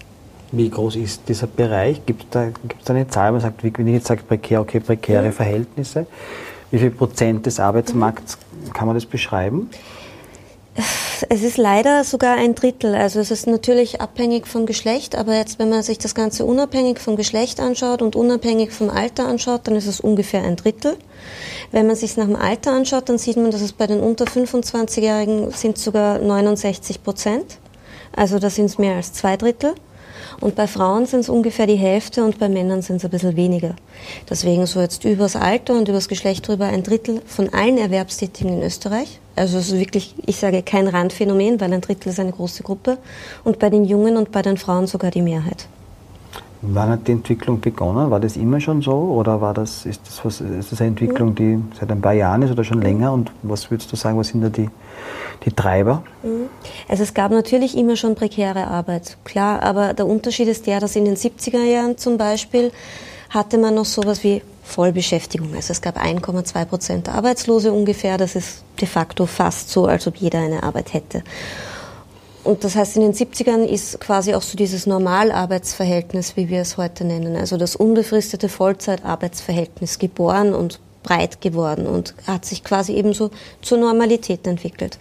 Wie 0.50 0.68
groß 0.68 0.96
ist 0.96 1.22
dieser 1.28 1.46
Bereich? 1.46 2.04
Gibt 2.04 2.24
es 2.24 2.30
da, 2.30 2.46
gibt's 2.46 2.84
da 2.84 2.94
eine 2.94 3.08
Zahl? 3.08 3.32
Man 3.32 3.40
sagt, 3.40 3.64
wenn 3.64 3.86
ich 3.86 3.94
jetzt 3.94 4.06
sage 4.06 4.22
prekär, 4.22 4.60
okay, 4.60 4.80
prekäre. 4.80 5.32
Verhältnisse. 5.32 6.06
Wie 6.70 6.78
viel 6.78 6.90
Prozent 6.90 7.46
des 7.46 7.58
Arbeitsmarkts 7.58 8.38
kann 8.72 8.86
man 8.86 8.94
das 8.94 9.06
beschreiben? 9.06 9.70
Es 11.28 11.42
ist 11.42 11.56
leider 11.56 12.02
sogar 12.04 12.36
ein 12.36 12.54
Drittel. 12.54 12.94
Also 12.94 13.20
es 13.20 13.30
ist 13.30 13.46
natürlich 13.46 14.00
abhängig 14.00 14.46
vom 14.46 14.66
Geschlecht, 14.66 15.14
aber 15.14 15.36
jetzt, 15.36 15.58
wenn 15.58 15.68
man 15.68 15.82
sich 15.82 15.98
das 15.98 16.14
Ganze 16.14 16.44
unabhängig 16.44 16.98
vom 16.98 17.16
Geschlecht 17.16 17.60
anschaut 17.60 18.02
und 18.02 18.16
unabhängig 18.16 18.72
vom 18.72 18.90
Alter 18.90 19.26
anschaut, 19.26 19.62
dann 19.64 19.76
ist 19.76 19.86
es 19.86 20.00
ungefähr 20.00 20.42
ein 20.42 20.56
Drittel. 20.56 20.96
Wenn 21.70 21.86
man 21.86 21.96
sich 21.96 22.16
nach 22.16 22.26
dem 22.26 22.36
Alter 22.36 22.72
anschaut, 22.72 23.08
dann 23.08 23.18
sieht 23.18 23.36
man, 23.36 23.50
dass 23.50 23.60
es 23.60 23.72
bei 23.72 23.86
den 23.86 24.00
unter 24.00 24.24
25-Jährigen 24.24 25.50
sind 25.52 25.78
sogar 25.78 26.18
69 26.18 27.02
Prozent. 27.02 27.58
Also 28.14 28.38
da 28.38 28.50
sind 28.50 28.66
es 28.66 28.78
mehr 28.78 28.96
als 28.96 29.12
zwei 29.12 29.36
Drittel. 29.36 29.74
Und 30.40 30.54
bei 30.54 30.66
Frauen 30.66 31.06
sind 31.06 31.20
es 31.20 31.28
ungefähr 31.28 31.66
die 31.66 31.76
Hälfte 31.76 32.24
und 32.24 32.38
bei 32.38 32.48
Männern 32.48 32.82
sind 32.82 32.96
es 32.96 33.04
ein 33.04 33.10
bisschen 33.10 33.36
weniger. 33.36 33.74
Deswegen 34.28 34.66
so 34.66 34.80
jetzt 34.80 35.04
übers 35.04 35.36
Alter 35.36 35.74
und 35.74 35.88
übers 35.88 36.08
Geschlecht 36.08 36.46
drüber 36.46 36.66
ein 36.66 36.82
Drittel 36.82 37.22
von 37.26 37.52
allen 37.52 37.78
Erwerbstätigen 37.78 38.58
in 38.58 38.62
Österreich. 38.62 39.20
Also 39.36 39.58
es 39.58 39.70
ist 39.70 39.78
wirklich, 39.78 40.14
ich 40.26 40.36
sage 40.36 40.62
kein 40.62 40.88
Randphänomen, 40.88 41.60
weil 41.60 41.72
ein 41.72 41.80
Drittel 41.80 42.10
ist 42.10 42.20
eine 42.20 42.32
große 42.32 42.62
Gruppe. 42.62 42.98
Und 43.44 43.58
bei 43.58 43.70
den 43.70 43.84
Jungen 43.84 44.16
und 44.16 44.32
bei 44.32 44.42
den 44.42 44.56
Frauen 44.56 44.86
sogar 44.86 45.10
die 45.10 45.22
Mehrheit. 45.22 45.66
Wann 46.64 46.90
hat 46.90 47.08
die 47.08 47.12
Entwicklung 47.12 47.60
begonnen? 47.60 48.10
War 48.12 48.20
das 48.20 48.36
immer 48.36 48.60
schon 48.60 48.82
so 48.82 48.92
oder 48.92 49.40
war 49.40 49.52
das, 49.52 49.84
ist, 49.84 50.00
das 50.06 50.24
was, 50.24 50.40
ist 50.40 50.70
das 50.70 50.80
eine 50.80 50.90
Entwicklung, 50.90 51.34
die 51.34 51.60
seit 51.78 51.90
ein 51.90 52.00
paar 52.00 52.12
Jahren 52.12 52.42
ist 52.42 52.52
oder 52.52 52.62
schon 52.62 52.80
länger? 52.80 53.12
Und 53.12 53.32
was 53.42 53.68
würdest 53.70 53.90
du 53.90 53.96
sagen, 53.96 54.16
was 54.16 54.28
sind 54.28 54.42
da 54.42 54.48
die, 54.48 54.70
die 55.44 55.50
Treiber? 55.50 56.04
Mhm. 56.22 56.48
Also 56.88 57.02
es 57.02 57.14
gab 57.14 57.32
natürlich 57.32 57.76
immer 57.76 57.96
schon 57.96 58.14
prekäre 58.14 58.68
Arbeit, 58.68 59.18
klar, 59.24 59.60
aber 59.62 59.92
der 59.92 60.06
Unterschied 60.06 60.46
ist 60.46 60.68
der, 60.68 60.78
dass 60.78 60.94
in 60.94 61.04
den 61.04 61.16
70er 61.16 61.64
Jahren 61.64 61.98
zum 61.98 62.16
Beispiel 62.16 62.70
hatte 63.30 63.58
man 63.58 63.74
noch 63.74 63.86
sowas 63.86 64.22
wie 64.22 64.42
Vollbeschäftigung. 64.62 65.54
Also 65.54 65.72
es 65.72 65.80
gab 65.80 66.00
1,2 66.00 66.64
Prozent 66.64 67.08
Arbeitslose 67.08 67.72
ungefähr. 67.72 68.18
Das 68.18 68.36
ist 68.36 68.62
de 68.80 68.86
facto 68.86 69.26
fast 69.26 69.70
so, 69.70 69.86
als 69.86 70.06
ob 70.06 70.16
jeder 70.16 70.38
eine 70.38 70.62
Arbeit 70.62 70.94
hätte. 70.94 71.24
Und 72.44 72.64
das 72.64 72.74
heißt, 72.74 72.96
in 72.96 73.02
den 73.02 73.14
70ern 73.14 73.64
ist 73.64 74.00
quasi 74.00 74.34
auch 74.34 74.42
so 74.42 74.56
dieses 74.56 74.86
Normalarbeitsverhältnis, 74.86 76.36
wie 76.36 76.48
wir 76.48 76.60
es 76.60 76.76
heute 76.76 77.04
nennen, 77.04 77.36
also 77.36 77.56
das 77.56 77.76
unbefristete 77.76 78.48
Vollzeitarbeitsverhältnis 78.48 79.98
geboren 79.98 80.52
und 80.52 80.80
breit 81.04 81.40
geworden 81.40 81.86
und 81.86 82.14
hat 82.26 82.44
sich 82.44 82.64
quasi 82.64 82.94
ebenso 82.94 83.30
zur 83.60 83.78
Normalität 83.78 84.46
entwickelt. 84.46 84.98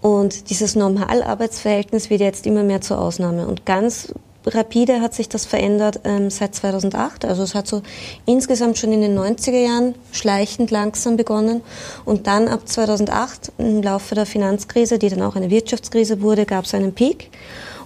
Und 0.00 0.50
dieses 0.50 0.74
Normalarbeitsverhältnis 0.74 2.10
wird 2.10 2.20
jetzt 2.20 2.46
immer 2.46 2.64
mehr 2.64 2.80
zur 2.80 3.00
Ausnahme. 3.00 3.46
Und 3.46 3.66
ganz 3.66 4.12
rapide 4.46 5.00
hat 5.00 5.14
sich 5.14 5.28
das 5.28 5.46
verändert 5.46 6.00
ähm, 6.04 6.30
seit 6.30 6.54
2008. 6.54 7.24
Also 7.24 7.42
es 7.42 7.54
hat 7.54 7.66
so 7.66 7.82
insgesamt 8.26 8.78
schon 8.78 8.92
in 8.92 9.00
den 9.00 9.18
90er 9.18 9.64
Jahren 9.64 9.94
schleichend 10.12 10.70
langsam 10.70 11.16
begonnen. 11.16 11.62
Und 12.04 12.26
dann 12.26 12.48
ab 12.48 12.68
2008, 12.68 13.52
im 13.58 13.82
Laufe 13.82 14.14
der 14.14 14.26
Finanzkrise, 14.26 14.98
die 14.98 15.08
dann 15.08 15.22
auch 15.22 15.36
eine 15.36 15.50
Wirtschaftskrise 15.50 16.22
wurde, 16.22 16.46
gab 16.46 16.64
es 16.64 16.74
einen 16.74 16.94
Peak. 16.94 17.30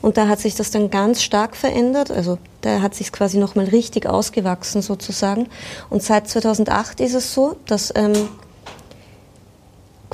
Und 0.03 0.17
da 0.17 0.29
hat 0.29 0.41
sich 0.41 0.55
das 0.55 0.71
dann 0.71 0.91
ganz 0.91 1.23
stark 1.23 1.57
verändert. 1.57 2.11
Also 2.11 2.39
da 2.61 2.81
hat 2.81 2.95
sich 2.95 3.13
quasi 3.13 3.39
nochmal 3.39 3.67
richtig 3.67 4.07
ausgewachsen 4.07 4.83
sozusagen. 4.83 5.49
Und 5.91 6.03
seit 6.03 6.29
2008 6.29 7.01
ist 7.01 7.15
es 7.15 7.35
so, 7.35 7.57
dass 7.67 7.93
ähm, 7.97 8.13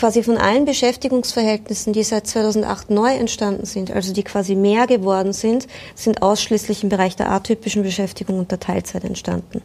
quasi 0.03 0.25
von 0.25 0.37
allen 0.37 0.65
Beschäftigungsverhältnissen, 0.65 1.93
die 1.93 2.03
seit 2.03 2.27
2008 2.27 2.91
neu 2.91 3.15
entstanden 3.15 3.67
sind, 3.67 3.93
also 3.93 4.13
die 4.13 4.25
quasi 4.25 4.57
mehr 4.57 4.89
geworden 4.89 5.33
sind, 5.33 5.69
sind 5.95 6.23
ausschließlich 6.23 6.83
im 6.83 6.89
Bereich 6.89 7.15
der 7.15 7.31
atypischen 7.31 7.85
Beschäftigung 7.85 8.41
und 8.41 8.51
der 8.51 8.59
Teilzeit 8.59 9.05
entstanden. 9.05 9.63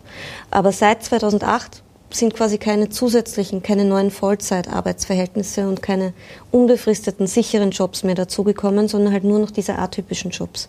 Aber 0.51 0.71
seit 0.71 1.03
2008 1.03 1.81
sind 2.11 2.35
quasi 2.35 2.59
keine 2.59 2.89
zusätzlichen, 2.89 3.63
keine 3.63 3.83
neuen 3.83 4.11
Vollzeitarbeitsverhältnisse 4.11 5.67
und 5.67 5.81
keine 5.81 6.13
unbefristeten, 6.51 7.25
sicheren 7.25 7.71
Jobs 7.71 8.03
mehr 8.03 8.13
dazugekommen, 8.13 8.87
sondern 8.87 9.13
halt 9.13 9.23
nur 9.23 9.39
noch 9.39 9.49
diese 9.49 9.79
atypischen 9.79 10.29
Jobs. 10.29 10.67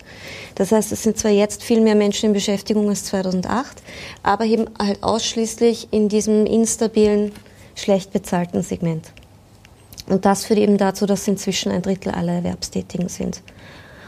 Das 0.55 0.71
heißt, 0.71 0.91
es 0.91 1.03
sind 1.03 1.19
zwar 1.19 1.29
jetzt 1.29 1.61
viel 1.61 1.81
mehr 1.81 1.93
Menschen 1.93 2.25
in 2.25 2.33
Beschäftigung 2.33 2.89
als 2.89 3.05
2008, 3.05 3.83
aber 4.23 4.45
eben 4.45 4.65
halt 4.79 5.03
ausschließlich 5.03 5.89
in 5.91 6.09
diesem 6.09 6.47
instabilen, 6.47 7.33
schlecht 7.75 8.11
bezahlten 8.11 8.63
Segment. 8.63 9.11
Und 10.09 10.25
das 10.25 10.45
führt 10.45 10.59
eben 10.59 10.77
dazu, 10.77 11.05
dass 11.05 11.27
inzwischen 11.27 11.71
ein 11.71 11.81
Drittel 11.81 12.11
aller 12.11 12.33
Erwerbstätigen 12.33 13.09
sind. 13.09 13.41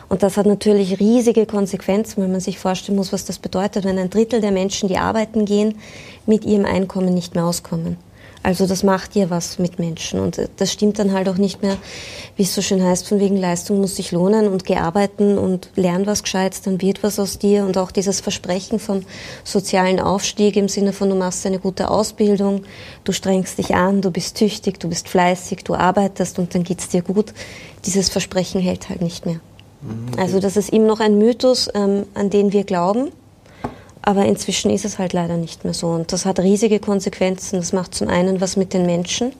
Und 0.09 0.23
das 0.23 0.35
hat 0.35 0.45
natürlich 0.45 0.99
riesige 0.99 1.45
Konsequenzen, 1.45 2.21
wenn 2.21 2.31
man 2.31 2.41
sich 2.41 2.59
vorstellen 2.59 2.97
muss, 2.97 3.13
was 3.13 3.23
das 3.23 3.39
bedeutet, 3.39 3.85
wenn 3.85 3.97
ein 3.97 4.09
Drittel 4.09 4.41
der 4.41 4.51
Menschen, 4.51 4.89
die 4.89 4.97
arbeiten 4.97 5.45
gehen, 5.45 5.75
mit 6.25 6.43
ihrem 6.43 6.65
Einkommen 6.65 7.13
nicht 7.13 7.33
mehr 7.33 7.45
auskommen. 7.45 7.95
Also 8.43 8.65
das 8.65 8.81
macht 8.81 9.15
ja 9.15 9.29
was 9.29 9.59
mit 9.59 9.77
Menschen. 9.77 10.19
Und 10.19 10.41
das 10.57 10.71
stimmt 10.71 10.97
dann 10.97 11.11
halt 11.11 11.29
auch 11.29 11.37
nicht 11.37 11.61
mehr, 11.61 11.77
wie 12.35 12.43
es 12.43 12.55
so 12.55 12.61
schön 12.61 12.83
heißt, 12.83 13.07
von 13.07 13.19
wegen 13.19 13.37
Leistung 13.37 13.79
muss 13.79 13.95
sich 13.95 14.11
lohnen 14.11 14.47
und 14.47 14.65
gearbeiten 14.65 15.37
und 15.37 15.69
lern 15.75 16.07
was 16.07 16.23
Gescheites, 16.23 16.61
dann 16.61 16.81
wird 16.81 17.03
was 17.03 17.19
aus 17.19 17.37
dir. 17.37 17.65
Und 17.65 17.77
auch 17.77 17.91
dieses 17.91 18.19
Versprechen 18.19 18.79
vom 18.79 19.03
sozialen 19.43 19.99
Aufstieg 19.99 20.55
im 20.55 20.69
Sinne 20.69 20.91
von, 20.91 21.09
du 21.09 21.15
machst 21.15 21.45
eine 21.45 21.59
gute 21.59 21.89
Ausbildung, 21.89 22.63
du 23.03 23.11
strengst 23.11 23.59
dich 23.59 23.75
an, 23.75 24.01
du 24.01 24.09
bist 24.09 24.37
tüchtig, 24.37 24.79
du 24.79 24.89
bist 24.89 25.07
fleißig, 25.07 25.63
du 25.63 25.75
arbeitest 25.75 26.39
und 26.39 26.55
dann 26.55 26.63
geht's 26.63 26.89
dir 26.89 27.03
gut. 27.03 27.33
Dieses 27.85 28.09
Versprechen 28.09 28.59
hält 28.59 28.89
halt 28.89 29.01
nicht 29.01 29.25
mehr. 29.25 29.39
Mhm. 29.81 30.19
Also 30.19 30.39
das 30.39 30.57
ist 30.57 30.73
eben 30.73 30.87
noch 30.87 30.99
ein 30.99 31.17
Mythos, 31.19 31.69
ähm, 31.75 32.05
an 32.15 32.31
den 32.31 32.53
wir 32.53 32.63
glauben 32.63 33.11
aber 34.01 34.25
inzwischen 34.25 34.71
ist 34.71 34.85
es 34.85 34.99
halt 34.99 35.13
leider 35.13 35.37
nicht 35.37 35.63
mehr 35.63 35.73
so. 35.73 35.87
Und 35.87 36.11
das 36.11 36.25
hat 36.25 36.39
riesige 36.39 36.79
Konsequenzen. 36.79 37.59
Das 37.59 37.73
macht 37.73 37.93
zum 37.93 38.07
einen 38.07 38.41
was 38.41 38.57
mit 38.57 38.73
den 38.73 38.85
Menschen, 38.85 39.33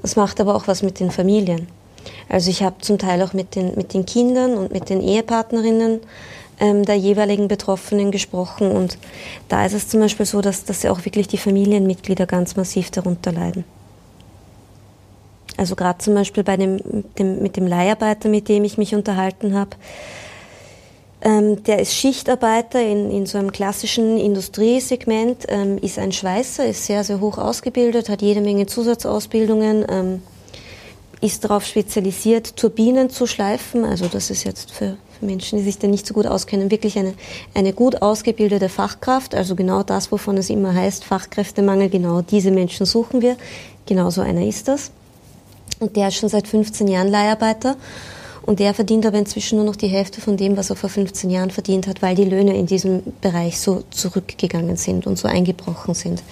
das 0.00 0.16
macht 0.16 0.40
aber 0.40 0.54
auch 0.54 0.66
was 0.66 0.82
mit 0.82 0.98
den 1.00 1.10
Familien. 1.10 1.68
Also 2.28 2.50
ich 2.50 2.62
habe 2.62 2.76
zum 2.80 2.98
Teil 2.98 3.22
auch 3.22 3.32
mit 3.32 3.54
den, 3.54 3.74
mit 3.76 3.94
den 3.94 4.06
Kindern 4.06 4.54
und 4.54 4.72
mit 4.72 4.88
den 4.88 5.00
Ehepartnerinnen 5.00 6.00
ähm, 6.58 6.84
der 6.84 6.96
jeweiligen 6.96 7.48
Betroffenen 7.48 8.10
gesprochen. 8.10 8.72
Und 8.72 8.98
da 9.48 9.64
ist 9.64 9.74
es 9.74 9.88
zum 9.88 10.00
Beispiel 10.00 10.26
so, 10.26 10.40
dass, 10.40 10.64
dass 10.64 10.84
auch 10.86 11.04
wirklich 11.04 11.28
die 11.28 11.38
Familienmitglieder 11.38 12.26
ganz 12.26 12.56
massiv 12.56 12.90
darunter 12.90 13.32
leiden. 13.32 13.64
Also 15.56 15.76
gerade 15.76 15.98
zum 15.98 16.14
Beispiel 16.14 16.42
bei 16.42 16.56
dem, 16.56 16.80
dem, 17.18 17.42
mit 17.42 17.56
dem 17.56 17.66
Leiharbeiter, 17.66 18.28
mit 18.28 18.48
dem 18.48 18.64
ich 18.64 18.78
mich 18.78 18.94
unterhalten 18.94 19.54
habe, 19.54 19.70
ähm, 21.24 21.62
der 21.62 21.78
ist 21.78 21.94
Schichtarbeiter 21.94 22.80
in, 22.80 23.10
in 23.10 23.26
so 23.26 23.38
einem 23.38 23.52
klassischen 23.52 24.18
Industriesegment, 24.18 25.46
ähm, 25.48 25.78
ist 25.78 25.98
ein 25.98 26.10
Schweißer, 26.10 26.66
ist 26.66 26.86
sehr, 26.86 27.04
sehr 27.04 27.20
hoch 27.20 27.38
ausgebildet, 27.38 28.08
hat 28.08 28.22
jede 28.22 28.40
Menge 28.40 28.66
Zusatzausbildungen, 28.66 29.86
ähm, 29.88 30.22
ist 31.20 31.44
darauf 31.44 31.64
spezialisiert, 31.64 32.56
Turbinen 32.56 33.08
zu 33.08 33.28
schleifen. 33.28 33.84
Also 33.84 34.08
das 34.08 34.30
ist 34.30 34.42
jetzt 34.42 34.72
für, 34.72 34.96
für 35.16 35.24
Menschen, 35.24 35.58
die 35.58 35.64
sich 35.64 35.78
da 35.78 35.86
nicht 35.86 36.08
so 36.08 36.14
gut 36.14 36.26
auskennen, 36.26 36.72
wirklich 36.72 36.98
eine, 36.98 37.14
eine 37.54 37.72
gut 37.72 38.02
ausgebildete 38.02 38.68
Fachkraft. 38.68 39.36
Also 39.36 39.54
genau 39.54 39.84
das, 39.84 40.10
wovon 40.10 40.36
es 40.36 40.50
immer 40.50 40.74
heißt, 40.74 41.04
Fachkräftemangel, 41.04 41.88
genau 41.88 42.22
diese 42.22 42.50
Menschen 42.50 42.84
suchen 42.84 43.22
wir. 43.22 43.36
Genauso 43.86 44.22
einer 44.22 44.44
ist 44.44 44.66
das. 44.66 44.90
Und 45.78 45.94
der 45.94 46.08
ist 46.08 46.16
schon 46.16 46.28
seit 46.28 46.48
15 46.48 46.88
Jahren 46.88 47.08
Leiharbeiter 47.08 47.76
und 48.44 48.60
der 48.60 48.74
verdient 48.74 49.06
aber 49.06 49.18
inzwischen 49.18 49.56
nur 49.56 49.64
noch 49.64 49.76
die 49.76 49.88
Hälfte 49.88 50.20
von 50.20 50.36
dem, 50.36 50.56
was 50.56 50.70
er 50.70 50.76
vor 50.76 50.90
15 50.90 51.30
Jahren 51.30 51.50
verdient 51.50 51.86
hat, 51.86 52.02
weil 52.02 52.14
die 52.14 52.24
Löhne 52.24 52.56
in 52.56 52.66
diesem 52.66 53.02
Bereich 53.20 53.60
so 53.60 53.84
zurückgegangen 53.90 54.76
sind 54.76 55.06
und 55.06 55.18
so 55.18 55.28
eingebrochen 55.28 55.94
sind. 55.94 56.22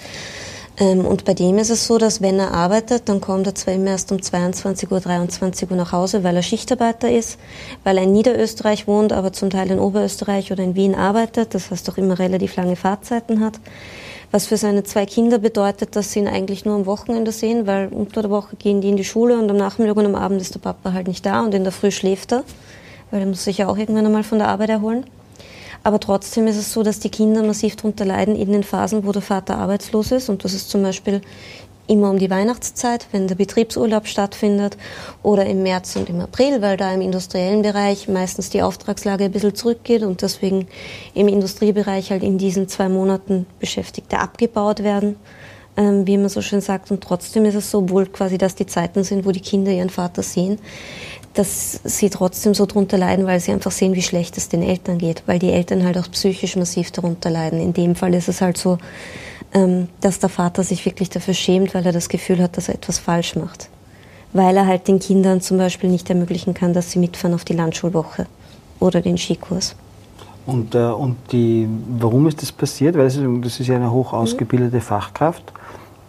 Ähm, 0.77 1.05
und 1.05 1.25
bei 1.25 1.33
dem 1.33 1.57
ist 1.57 1.69
es 1.69 1.87
so, 1.87 1.97
dass 1.97 2.21
wenn 2.21 2.39
er 2.39 2.53
arbeitet, 2.53 3.07
dann 3.07 3.21
kommt 3.21 3.47
er 3.47 3.55
zwar 3.55 3.73
immer 3.73 3.91
erst 3.91 4.11
um 4.11 4.21
22 4.21 4.91
Uhr, 4.91 4.99
23 4.99 5.69
Uhr 5.69 5.77
nach 5.77 5.91
Hause, 5.91 6.23
weil 6.23 6.35
er 6.35 6.41
Schichtarbeiter 6.41 7.11
ist, 7.11 7.37
weil 7.83 7.97
er 7.97 8.03
in 8.03 8.13
Niederösterreich 8.13 8.87
wohnt, 8.87 9.13
aber 9.13 9.31
zum 9.31 9.49
Teil 9.49 9.71
in 9.71 9.79
Oberösterreich 9.79 10.51
oder 10.51 10.63
in 10.63 10.75
Wien 10.75 10.95
arbeitet, 10.95 11.53
das 11.53 11.71
heißt 11.71 11.89
auch 11.89 11.97
immer 11.97 12.19
relativ 12.19 12.55
lange 12.55 12.75
Fahrzeiten 12.75 13.39
hat 13.39 13.59
was 14.31 14.47
für 14.47 14.57
seine 14.57 14.83
zwei 14.83 15.05
Kinder 15.05 15.39
bedeutet, 15.39 15.95
dass 15.95 16.13
sie 16.13 16.19
ihn 16.19 16.27
eigentlich 16.27 16.63
nur 16.63 16.75
am 16.75 16.85
Wochenende 16.85 17.31
sehen, 17.31 17.67
weil 17.67 17.89
unter 17.89 18.21
der 18.21 18.31
Woche 18.31 18.55
gehen 18.55 18.81
die 18.81 18.89
in 18.89 18.97
die 18.97 19.03
Schule 19.03 19.37
und 19.37 19.49
am 19.49 19.57
Nachmittag 19.57 19.97
und 19.97 20.05
am 20.05 20.15
Abend 20.15 20.41
ist 20.41 20.55
der 20.55 20.59
Papa 20.59 20.93
halt 20.93 21.07
nicht 21.07 21.25
da 21.25 21.41
und 21.41 21.53
in 21.53 21.63
der 21.63 21.73
Früh 21.73 21.91
schläft 21.91 22.31
er, 22.31 22.43
weil 23.11 23.21
er 23.21 23.27
muss 23.27 23.43
sich 23.43 23.57
ja 23.57 23.67
auch 23.67 23.77
irgendwann 23.77 24.05
einmal 24.05 24.23
von 24.23 24.39
der 24.39 24.47
Arbeit 24.47 24.69
erholen. 24.69 25.05
Aber 25.83 25.99
trotzdem 25.99 26.47
ist 26.47 26.57
es 26.57 26.71
so, 26.71 26.83
dass 26.83 26.99
die 26.99 27.09
Kinder 27.09 27.43
massiv 27.43 27.75
darunter 27.75 28.05
leiden 28.05 28.35
in 28.35 28.51
den 28.51 28.63
Phasen, 28.63 29.05
wo 29.05 29.11
der 29.11 29.23
Vater 29.23 29.57
arbeitslos 29.57 30.11
ist. 30.11 30.29
Und 30.29 30.43
das 30.43 30.53
ist 30.53 30.69
zum 30.69 30.83
Beispiel 30.83 31.21
immer 31.91 32.09
um 32.09 32.17
die 32.17 32.29
Weihnachtszeit, 32.29 33.07
wenn 33.11 33.27
der 33.27 33.35
Betriebsurlaub 33.35 34.07
stattfindet, 34.07 34.77
oder 35.23 35.45
im 35.45 35.61
März 35.61 35.97
und 35.97 36.09
im 36.09 36.21
April, 36.21 36.61
weil 36.61 36.77
da 36.77 36.91
im 36.93 37.01
industriellen 37.01 37.61
Bereich 37.61 38.07
meistens 38.07 38.49
die 38.49 38.61
Auftragslage 38.61 39.25
ein 39.25 39.31
bisschen 39.31 39.53
zurückgeht 39.55 40.03
und 40.03 40.21
deswegen 40.21 40.67
im 41.13 41.27
Industriebereich 41.27 42.11
halt 42.11 42.23
in 42.23 42.37
diesen 42.37 42.69
zwei 42.69 42.87
Monaten 42.87 43.45
Beschäftigte 43.59 44.19
abgebaut 44.19 44.83
werden, 44.83 45.17
ähm, 45.75 46.07
wie 46.07 46.17
man 46.17 46.29
so 46.29 46.41
schön 46.41 46.61
sagt. 46.61 46.91
Und 46.91 47.03
trotzdem 47.03 47.43
ist 47.43 47.55
es 47.55 47.69
so, 47.69 47.79
obwohl 47.79 48.05
quasi 48.05 48.37
das 48.37 48.55
die 48.55 48.65
Zeiten 48.65 49.03
sind, 49.03 49.25
wo 49.25 49.31
die 49.31 49.41
Kinder 49.41 49.71
ihren 49.71 49.89
Vater 49.89 50.23
sehen, 50.23 50.59
dass 51.33 51.81
sie 51.83 52.09
trotzdem 52.09 52.53
so 52.53 52.65
drunter 52.65 52.97
leiden, 52.97 53.25
weil 53.25 53.41
sie 53.41 53.51
einfach 53.51 53.71
sehen, 53.71 53.95
wie 53.95 54.01
schlecht 54.01 54.37
es 54.37 54.47
den 54.47 54.63
Eltern 54.63 54.97
geht, 54.97 55.23
weil 55.25 55.39
die 55.39 55.51
Eltern 55.51 55.83
halt 55.83 55.97
auch 55.97 56.09
psychisch 56.11 56.55
massiv 56.55 56.91
darunter 56.91 57.29
leiden. 57.29 57.59
In 57.59 57.73
dem 57.73 57.95
Fall 57.95 58.13
ist 58.13 58.29
es 58.29 58.39
halt 58.39 58.57
so, 58.57 58.77
dass 59.99 60.19
der 60.19 60.29
Vater 60.29 60.63
sich 60.63 60.85
wirklich 60.85 61.09
dafür 61.09 61.33
schämt, 61.33 61.73
weil 61.73 61.85
er 61.85 61.91
das 61.91 62.09
Gefühl 62.09 62.41
hat, 62.41 62.57
dass 62.57 62.69
er 62.69 62.75
etwas 62.75 62.99
falsch 62.99 63.35
macht. 63.35 63.69
Weil 64.33 64.55
er 64.55 64.65
halt 64.65 64.87
den 64.87 64.99
Kindern 64.99 65.41
zum 65.41 65.57
Beispiel 65.57 65.89
nicht 65.89 66.09
ermöglichen 66.09 66.53
kann, 66.53 66.73
dass 66.73 66.91
sie 66.91 66.99
mitfahren 66.99 67.35
auf 67.35 67.43
die 67.43 67.53
Landschulwoche 67.53 68.27
oder 68.79 69.01
den 69.01 69.17
Skikurs. 69.17 69.75
Und, 70.45 70.73
äh, 70.73 70.79
und 70.85 71.17
die, 71.31 71.67
warum 71.99 72.27
ist 72.27 72.41
das 72.41 72.51
passiert? 72.51 72.95
Weil 72.95 73.05
das 73.05 73.17
ist, 73.17 73.25
das 73.41 73.59
ist 73.59 73.67
ja 73.67 73.75
eine 73.75 73.91
hoch 73.91 74.13
ausgebildete 74.13 74.77
mhm. 74.77 74.81
Fachkraft, 74.81 75.43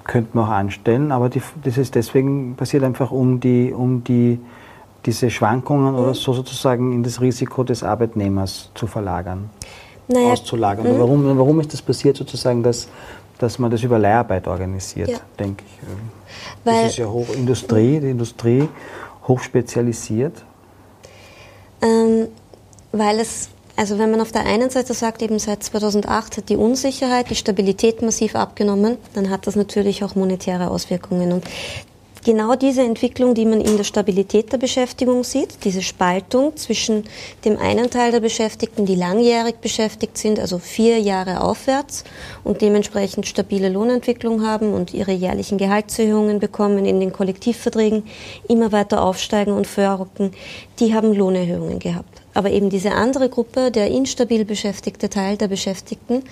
könnte 0.05 0.31
man 0.35 0.47
auch 0.47 0.53
anstellen, 0.53 1.13
aber 1.13 1.29
die, 1.29 1.43
das 1.65 1.79
ist 1.79 1.95
deswegen 1.95 2.55
passiert 2.57 2.83
einfach, 2.85 3.11
um 3.11 3.41
die, 3.41 3.73
um 3.73 4.03
die 4.05 4.39
diese 5.05 5.31
Schwankungen 5.31 5.95
oder 5.95 6.15
so 6.15 6.33
sozusagen 6.33 6.93
in 6.93 7.03
das 7.03 7.21
Risiko 7.21 7.65
des 7.65 7.83
Arbeitnehmers 7.83 8.71
zu 8.75 8.87
verlagern, 8.87 9.51
Naja, 10.09 10.33
auszulagern. 10.33 10.87
mhm. 10.95 10.99
Warum, 10.99 11.39
warum 11.39 11.61
ist 11.61 11.73
das 11.73 11.83
passiert 11.83 12.17
sozusagen, 12.17 12.63
dass, 12.63 12.89
dass 13.39 13.59
man 13.59 13.71
das 13.71 13.83
über 13.83 13.99
Leiharbeit 13.99 14.47
organisiert, 14.49 15.09
Ja. 15.11 15.19
denke 15.39 15.65
ich. 15.67 15.89
Weil- 16.65 16.83
das 16.85 16.93
ist 16.93 16.99
ja 16.99 17.07
Hochindustrie, 17.07 18.01
die 18.01 18.11
Industrie 18.11 18.69
hochspezialisiert. 19.29 20.43
Ähm, 21.81 22.29
weil 22.93 23.19
es, 23.21 23.49
also 23.77 23.99
wenn 23.99 24.11
man 24.11 24.21
auf 24.21 24.33
der 24.33 24.45
einen 24.45 24.71
Seite 24.71 24.95
sagt, 24.95 25.23
eben 25.23 25.39
seit 25.39 25.63
2008 25.63 26.37
hat 26.37 26.49
die 26.49 26.57
Unsicherheit, 26.57 27.31
die 27.31 27.35
Stabilität 27.35 28.03
massiv 28.03 28.37
abgenommen, 28.37 28.99
dann 29.15 29.31
hat 29.31 29.47
das 29.47 29.57
natürlich 29.57 30.05
auch 30.05 30.15
monetäre 30.15 30.71
Auswirkungen. 30.71 31.33
Und 31.33 31.45
genau 32.25 32.55
diese 32.55 32.83
Entwicklung, 32.83 33.35
die 33.35 33.45
man 33.45 33.61
in 33.61 33.77
der 33.77 33.85
Stabilität 33.85 34.53
der 34.53 34.59
Beschäftigung 34.59 35.25
sieht, 35.25 35.65
diese 35.65 35.83
Spaltung 35.83 36.57
zwischen 36.57 37.05
dem 37.45 37.59
einen 37.59 37.91
Teil 37.91 38.13
der 38.13 38.21
Beschäftigten, 38.21 38.87
die 38.87 38.95
langjährig 38.95 39.57
beschäftigt 39.57 40.19
sind, 40.19 40.39
also 40.39 40.59
vier 40.59 40.99
Jahre 41.01 41.41
aufwärts 41.41 42.05
und 42.45 42.63
dementsprechend 42.63 43.27
stabile 43.27 43.69
Lohnentwicklung 43.69 44.47
haben 44.47 44.73
und 44.73 44.95
ihre 44.95 45.13
jährlichen 45.13 45.59
Gehaltserhöhungen 45.59 46.39
bekommen, 46.39 46.87
in 46.87 47.01
den 47.01 47.13
Kollektivverträgen 47.13 48.05
immer 48.49 48.73
weiter 48.73 49.03
aufsteigen 49.03 49.53
und 49.53 49.67
vorrücken, 49.67 50.33
die 50.79 50.95
haben 50.95 51.13
Lohnerhöhungen 51.13 51.79
gehabt. 51.79 52.23
Aber 52.35 52.51
eben 52.51 52.71
diese 52.71 52.93
andere 52.93 53.29
Gruppe, 53.29 53.71
der 53.71 53.91
instabil 53.91 54.45
beschäftigte 54.45 55.11
Teil 55.11 55.37
der 55.37 55.49
Beschäftigten, 55.49 56.23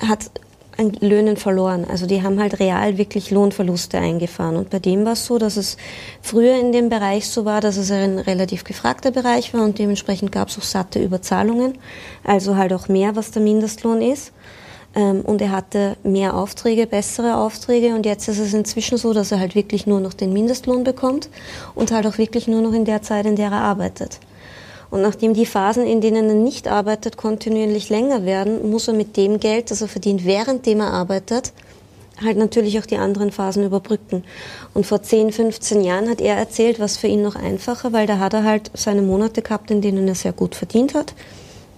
hat 0.00 0.30
an 0.78 0.92
Löhnen 1.00 1.36
verloren. 1.36 1.84
Also 1.90 2.06
die 2.06 2.22
haben 2.22 2.40
halt 2.40 2.60
real 2.60 2.98
wirklich 2.98 3.30
Lohnverluste 3.30 3.98
eingefahren. 3.98 4.56
Und 4.56 4.70
bei 4.70 4.78
dem 4.78 5.04
war 5.04 5.12
es 5.12 5.26
so, 5.26 5.38
dass 5.38 5.56
es 5.56 5.76
früher 6.22 6.58
in 6.58 6.72
dem 6.72 6.88
Bereich 6.88 7.28
so 7.28 7.44
war, 7.44 7.60
dass 7.60 7.76
es 7.76 7.90
ein 7.90 8.18
relativ 8.18 8.64
gefragter 8.64 9.10
Bereich 9.10 9.52
war 9.52 9.64
und 9.64 9.78
dementsprechend 9.78 10.30
gab 10.32 10.48
es 10.48 10.58
auch 10.58 10.62
satte 10.62 11.02
Überzahlungen, 11.02 11.78
also 12.24 12.56
halt 12.56 12.72
auch 12.72 12.88
mehr, 12.88 13.16
was 13.16 13.32
der 13.32 13.42
Mindestlohn 13.42 14.00
ist. 14.00 14.32
Ähm, 14.94 15.22
Und 15.22 15.42
er 15.42 15.50
hatte 15.50 15.96
mehr 16.02 16.34
Aufträge, 16.34 16.86
bessere 16.86 17.36
Aufträge 17.36 17.94
und 17.94 18.06
jetzt 18.06 18.28
ist 18.28 18.38
es 18.38 18.54
inzwischen 18.54 18.98
so, 18.98 19.12
dass 19.12 19.32
er 19.32 19.40
halt 19.40 19.54
wirklich 19.54 19.86
nur 19.86 20.00
noch 20.00 20.14
den 20.14 20.32
Mindestlohn 20.32 20.84
bekommt 20.84 21.28
und 21.74 21.90
halt 21.90 22.06
auch 22.06 22.18
wirklich 22.18 22.46
nur 22.46 22.62
noch 22.62 22.72
in 22.72 22.84
der 22.84 23.02
Zeit, 23.02 23.26
in 23.26 23.36
der 23.36 23.50
er 23.50 23.60
arbeitet. 23.60 24.20
Und 24.90 25.02
nachdem 25.02 25.34
die 25.34 25.46
Phasen, 25.46 25.86
in 25.86 26.00
denen 26.00 26.28
er 26.28 26.34
nicht 26.34 26.66
arbeitet, 26.66 27.16
kontinuierlich 27.16 27.90
länger 27.90 28.24
werden, 28.24 28.70
muss 28.70 28.88
er 28.88 28.94
mit 28.94 29.16
dem 29.16 29.38
Geld, 29.38 29.70
das 29.70 29.82
er 29.82 29.88
verdient, 29.88 30.24
währenddem 30.24 30.80
er 30.80 30.92
arbeitet, 30.92 31.52
halt 32.22 32.36
natürlich 32.36 32.78
auch 32.78 32.86
die 32.86 32.96
anderen 32.96 33.30
Phasen 33.30 33.64
überbrücken. 33.64 34.24
Und 34.74 34.86
vor 34.86 35.02
10, 35.02 35.32
15 35.32 35.82
Jahren 35.82 36.08
hat 36.08 36.20
er 36.20 36.36
erzählt, 36.36 36.80
was 36.80 36.96
für 36.96 37.06
ihn 37.06 37.22
noch 37.22 37.36
einfacher, 37.36 37.92
weil 37.92 38.06
da 38.06 38.18
hat 38.18 38.34
er 38.34 38.44
halt 38.44 38.70
seine 38.74 39.02
Monate 39.02 39.42
gehabt, 39.42 39.70
in 39.70 39.82
denen 39.82 40.08
er 40.08 40.14
sehr 40.14 40.32
gut 40.32 40.54
verdient 40.54 40.94
hat. 40.94 41.14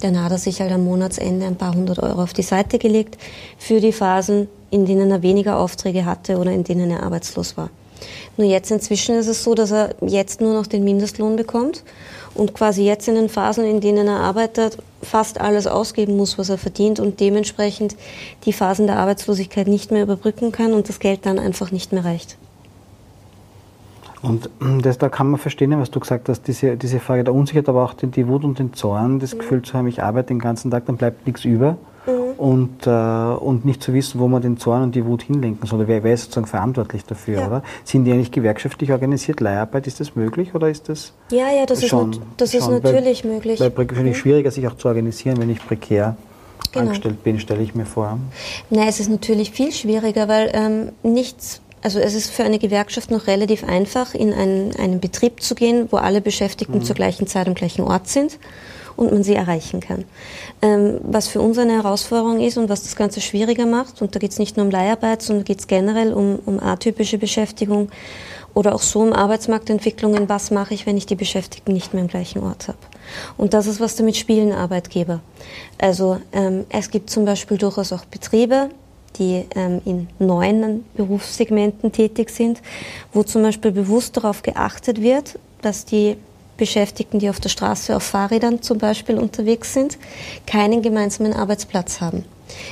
Dann 0.00 0.22
hat 0.22 0.32
er 0.32 0.38
sich 0.38 0.60
halt 0.60 0.72
am 0.72 0.84
Monatsende 0.84 1.46
ein 1.46 1.56
paar 1.56 1.74
hundert 1.74 1.98
Euro 1.98 2.22
auf 2.22 2.32
die 2.32 2.42
Seite 2.42 2.78
gelegt 2.78 3.18
für 3.58 3.80
die 3.80 3.92
Phasen, 3.92 4.48
in 4.70 4.86
denen 4.86 5.10
er 5.10 5.22
weniger 5.22 5.58
Aufträge 5.58 6.06
hatte 6.06 6.38
oder 6.38 6.52
in 6.52 6.64
denen 6.64 6.90
er 6.90 7.02
arbeitslos 7.02 7.56
war. 7.56 7.70
Nur 8.38 8.48
jetzt 8.48 8.70
inzwischen 8.70 9.16
ist 9.16 9.26
es 9.26 9.44
so, 9.44 9.54
dass 9.54 9.72
er 9.72 9.94
jetzt 10.00 10.40
nur 10.40 10.54
noch 10.54 10.66
den 10.66 10.84
Mindestlohn 10.84 11.36
bekommt 11.36 11.82
und 12.34 12.54
quasi 12.54 12.84
jetzt 12.84 13.08
in 13.08 13.14
den 13.14 13.28
Phasen, 13.28 13.64
in 13.64 13.80
denen 13.80 14.06
er 14.06 14.20
arbeitet, 14.20 14.78
fast 15.02 15.40
alles 15.40 15.66
ausgeben 15.66 16.16
muss, 16.16 16.38
was 16.38 16.48
er 16.48 16.58
verdient 16.58 17.00
und 17.00 17.20
dementsprechend 17.20 17.96
die 18.44 18.52
Phasen 18.52 18.86
der 18.86 18.98
Arbeitslosigkeit 18.98 19.66
nicht 19.66 19.90
mehr 19.90 20.02
überbrücken 20.02 20.52
kann 20.52 20.72
und 20.72 20.88
das 20.88 20.98
Geld 20.98 21.26
dann 21.26 21.38
einfach 21.38 21.70
nicht 21.70 21.92
mehr 21.92 22.04
reicht. 22.04 22.36
Und 24.22 24.50
das, 24.82 24.98
da 24.98 25.08
kann 25.08 25.30
man 25.30 25.40
verstehen, 25.40 25.78
was 25.80 25.90
du 25.90 25.98
gesagt 25.98 26.28
hast, 26.28 26.42
diese, 26.42 26.76
diese 26.76 27.00
Frage 27.00 27.24
der 27.24 27.34
Unsicherheit, 27.34 27.68
aber 27.70 27.84
auch 27.84 27.94
die, 27.94 28.06
die 28.06 28.28
Wut 28.28 28.44
und 28.44 28.58
den 28.58 28.74
Zorn, 28.74 29.18
das 29.18 29.38
Gefühl 29.38 29.62
zu 29.62 29.72
haben, 29.74 29.86
ich 29.86 30.02
arbeite 30.02 30.28
den 30.28 30.38
ganzen 30.38 30.70
Tag, 30.70 30.84
dann 30.86 30.98
bleibt 30.98 31.26
nichts 31.26 31.44
über. 31.46 31.78
Und, 32.40 32.86
äh, 32.86 32.90
und 32.90 33.66
nicht 33.66 33.82
zu 33.82 33.92
wissen, 33.92 34.18
wo 34.18 34.26
man 34.26 34.40
den 34.40 34.56
Zorn 34.56 34.82
und 34.82 34.94
die 34.94 35.04
Wut 35.04 35.24
hinlenken 35.24 35.68
soll. 35.68 35.86
Wer, 35.86 36.02
wer 36.02 36.14
ist 36.14 36.22
sozusagen 36.22 36.46
verantwortlich 36.46 37.04
dafür, 37.04 37.40
Ja. 37.40 37.46
oder? 37.46 37.62
Sind 37.84 38.06
die 38.06 38.12
eigentlich 38.12 38.30
gewerkschaftlich 38.32 38.92
organisiert? 38.92 39.40
Leiharbeit, 39.40 39.86
ist 39.86 40.00
das 40.00 40.16
möglich 40.16 40.54
oder 40.54 40.70
ist 40.70 40.88
das 40.88 41.12
Ja, 41.30 41.50
ja, 41.54 41.66
das, 41.66 41.86
schon? 41.86 42.12
ist, 42.12 42.20
das 42.38 42.54
ist 42.54 42.64
schon, 42.64 42.80
natürlich 42.80 43.24
möglich. 43.24 43.60
Weil 43.60 43.76
wahrscheinlich 43.76 44.16
schwieriger, 44.16 44.50
sich 44.50 44.66
auch 44.66 44.74
zu 44.78 44.88
organisieren, 44.88 45.36
wenn 45.38 45.50
ich 45.50 45.58
prekär 45.66 46.16
Genau. 46.72 46.86
angestellt 46.86 47.22
bin, 47.24 47.38
stelle 47.40 47.62
ich 47.62 47.74
mir 47.74 47.84
vor. 47.84 48.18
Nein, 48.70 48.88
es 48.88 49.00
ist 49.00 49.10
natürlich 49.10 49.50
viel 49.50 49.70
schwieriger, 49.72 50.26
weil 50.26 50.50
ähm, 50.54 50.92
nichts, 51.02 51.60
also 51.82 51.98
es 51.98 52.14
ist 52.14 52.30
für 52.30 52.44
eine 52.44 52.58
Gewerkschaft 52.58 53.10
noch 53.10 53.26
relativ 53.26 53.64
einfach, 53.64 54.14
in 54.14 54.32
einen, 54.32 54.74
einen 54.76 54.98
Betrieb 55.00 55.42
zu 55.42 55.54
gehen, 55.54 55.88
wo 55.90 55.98
alle 55.98 56.22
Beschäftigten 56.22 56.82
zur 56.82 56.94
gleichen 56.94 57.26
Zeit 57.26 57.48
am 57.48 57.54
gleichen 57.54 57.82
Ort 57.82 58.08
sind 58.08 58.38
und 58.96 59.12
man 59.12 59.22
sie 59.22 59.34
erreichen 59.34 59.80
kann. 59.80 60.04
Ähm, 60.62 60.98
was 61.02 61.28
für 61.28 61.40
uns 61.40 61.58
eine 61.58 61.72
Herausforderung 61.72 62.40
ist 62.40 62.56
und 62.56 62.68
was 62.68 62.82
das 62.82 62.96
Ganze 62.96 63.20
schwieriger 63.20 63.66
macht, 63.66 64.02
und 64.02 64.14
da 64.14 64.18
geht 64.18 64.32
es 64.32 64.38
nicht 64.38 64.56
nur 64.56 64.66
um 64.66 64.72
Leiharbeit, 64.72 65.22
sondern 65.22 65.44
geht 65.44 65.60
es 65.60 65.66
generell 65.66 66.12
um, 66.12 66.38
um 66.44 66.60
atypische 66.60 67.18
Beschäftigung 67.18 67.90
oder 68.54 68.74
auch 68.74 68.82
so 68.82 69.00
um 69.00 69.12
Arbeitsmarktentwicklungen, 69.12 70.28
was 70.28 70.50
mache 70.50 70.74
ich, 70.74 70.86
wenn 70.86 70.96
ich 70.96 71.06
die 71.06 71.14
Beschäftigten 71.14 71.72
nicht 71.72 71.94
mehr 71.94 72.02
am 72.02 72.08
gleichen 72.08 72.42
Ort 72.42 72.68
habe. 72.68 72.78
Und 73.36 73.54
das 73.54 73.66
ist 73.66 73.80
was 73.80 73.96
damit 73.96 74.16
spielen 74.16 74.52
Arbeitgeber. 74.52 75.20
Also 75.78 76.20
ähm, 76.32 76.66
es 76.68 76.90
gibt 76.90 77.10
zum 77.10 77.24
Beispiel 77.24 77.58
durchaus 77.58 77.92
auch 77.92 78.04
Betriebe, 78.04 78.70
die 79.18 79.46
ähm, 79.54 79.80
in 79.84 80.08
neuen 80.18 80.84
Berufssegmenten 80.94 81.92
tätig 81.92 82.30
sind, 82.30 82.62
wo 83.12 83.22
zum 83.22 83.42
Beispiel 83.42 83.72
bewusst 83.72 84.16
darauf 84.16 84.42
geachtet 84.42 85.00
wird, 85.00 85.38
dass 85.62 85.84
die 85.84 86.16
Beschäftigten, 86.60 87.18
die 87.18 87.28
auf 87.28 87.40
der 87.40 87.48
Straße 87.48 87.96
auf 87.96 88.04
Fahrrädern 88.04 88.62
zum 88.62 88.78
Beispiel 88.78 89.18
unterwegs 89.18 89.74
sind, 89.74 89.98
keinen 90.46 90.82
gemeinsamen 90.82 91.32
Arbeitsplatz 91.32 92.00
haben. 92.00 92.24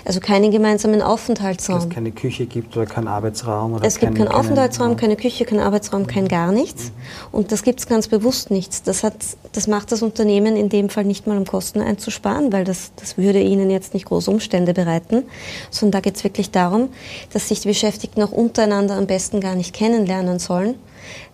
Also 0.05 0.21
keinen 0.21 0.51
gemeinsamen 0.51 1.01
Dass 1.01 1.09
Aufenthaltsraum. 1.09 1.79
es 1.79 1.89
keine 1.89 2.13
Küche 2.13 2.47
gibt 2.47 2.77
oder 2.77 2.87
keinen 2.87 3.09
Arbeitsraum. 3.09 3.75
Oder 3.75 3.85
Es 3.85 3.99
gibt 3.99 4.15
keinen, 4.15 4.27
keinen 4.27 4.37
Aufenthaltsraum, 4.37 4.97
keine 4.97 5.17
Küche, 5.17 5.45
keinen 5.45 5.61
Arbeitsraum, 5.61 6.07
kein 6.07 6.29
gar 6.29 6.53
nichts. 6.53 6.93
Und 7.33 7.53
das 7.53 7.63
gibt 7.63 7.81
es 7.81 7.87
ganz 7.87 8.09
bewusst 8.09 8.51
nichts. 8.51 8.83
Das, 8.83 9.03
hat, 9.03 9.15
das 9.53 9.67
macht 9.67 9.93
das 9.93 10.03
Unternehmen 10.03 10.57
in 10.57 10.69
dem 10.69 10.89
Fall 10.89 11.05
nicht 11.05 11.27
mal 11.27 11.37
um 11.37 11.47
Kosten 11.47 11.81
einzusparen, 11.81 12.53
weil 12.53 12.65
das, 12.65 12.93
das 12.97 13.17
würde 13.17 13.41
ihnen 13.41 13.71
jetzt 13.71 13.95
nicht 13.95 14.07
große 14.07 14.31
Umstände 14.31 14.75
bereiten, 14.75 15.25
sondern 15.71 15.93
da 15.93 16.01
geht 16.01 16.17
es 16.17 16.25
wirklich 16.25 16.51
darum, 16.51 16.89
dass 17.33 17.49
sich 17.49 17.61
die 17.61 17.69
Beschäftigten 17.69 18.23
auch 18.23 18.33
untereinander 18.33 18.97
am 18.97 19.07
besten 19.07 19.41
gar 19.41 19.55
nicht 19.55 19.75
kennenlernen 19.75 20.39
sollen, 20.39 20.75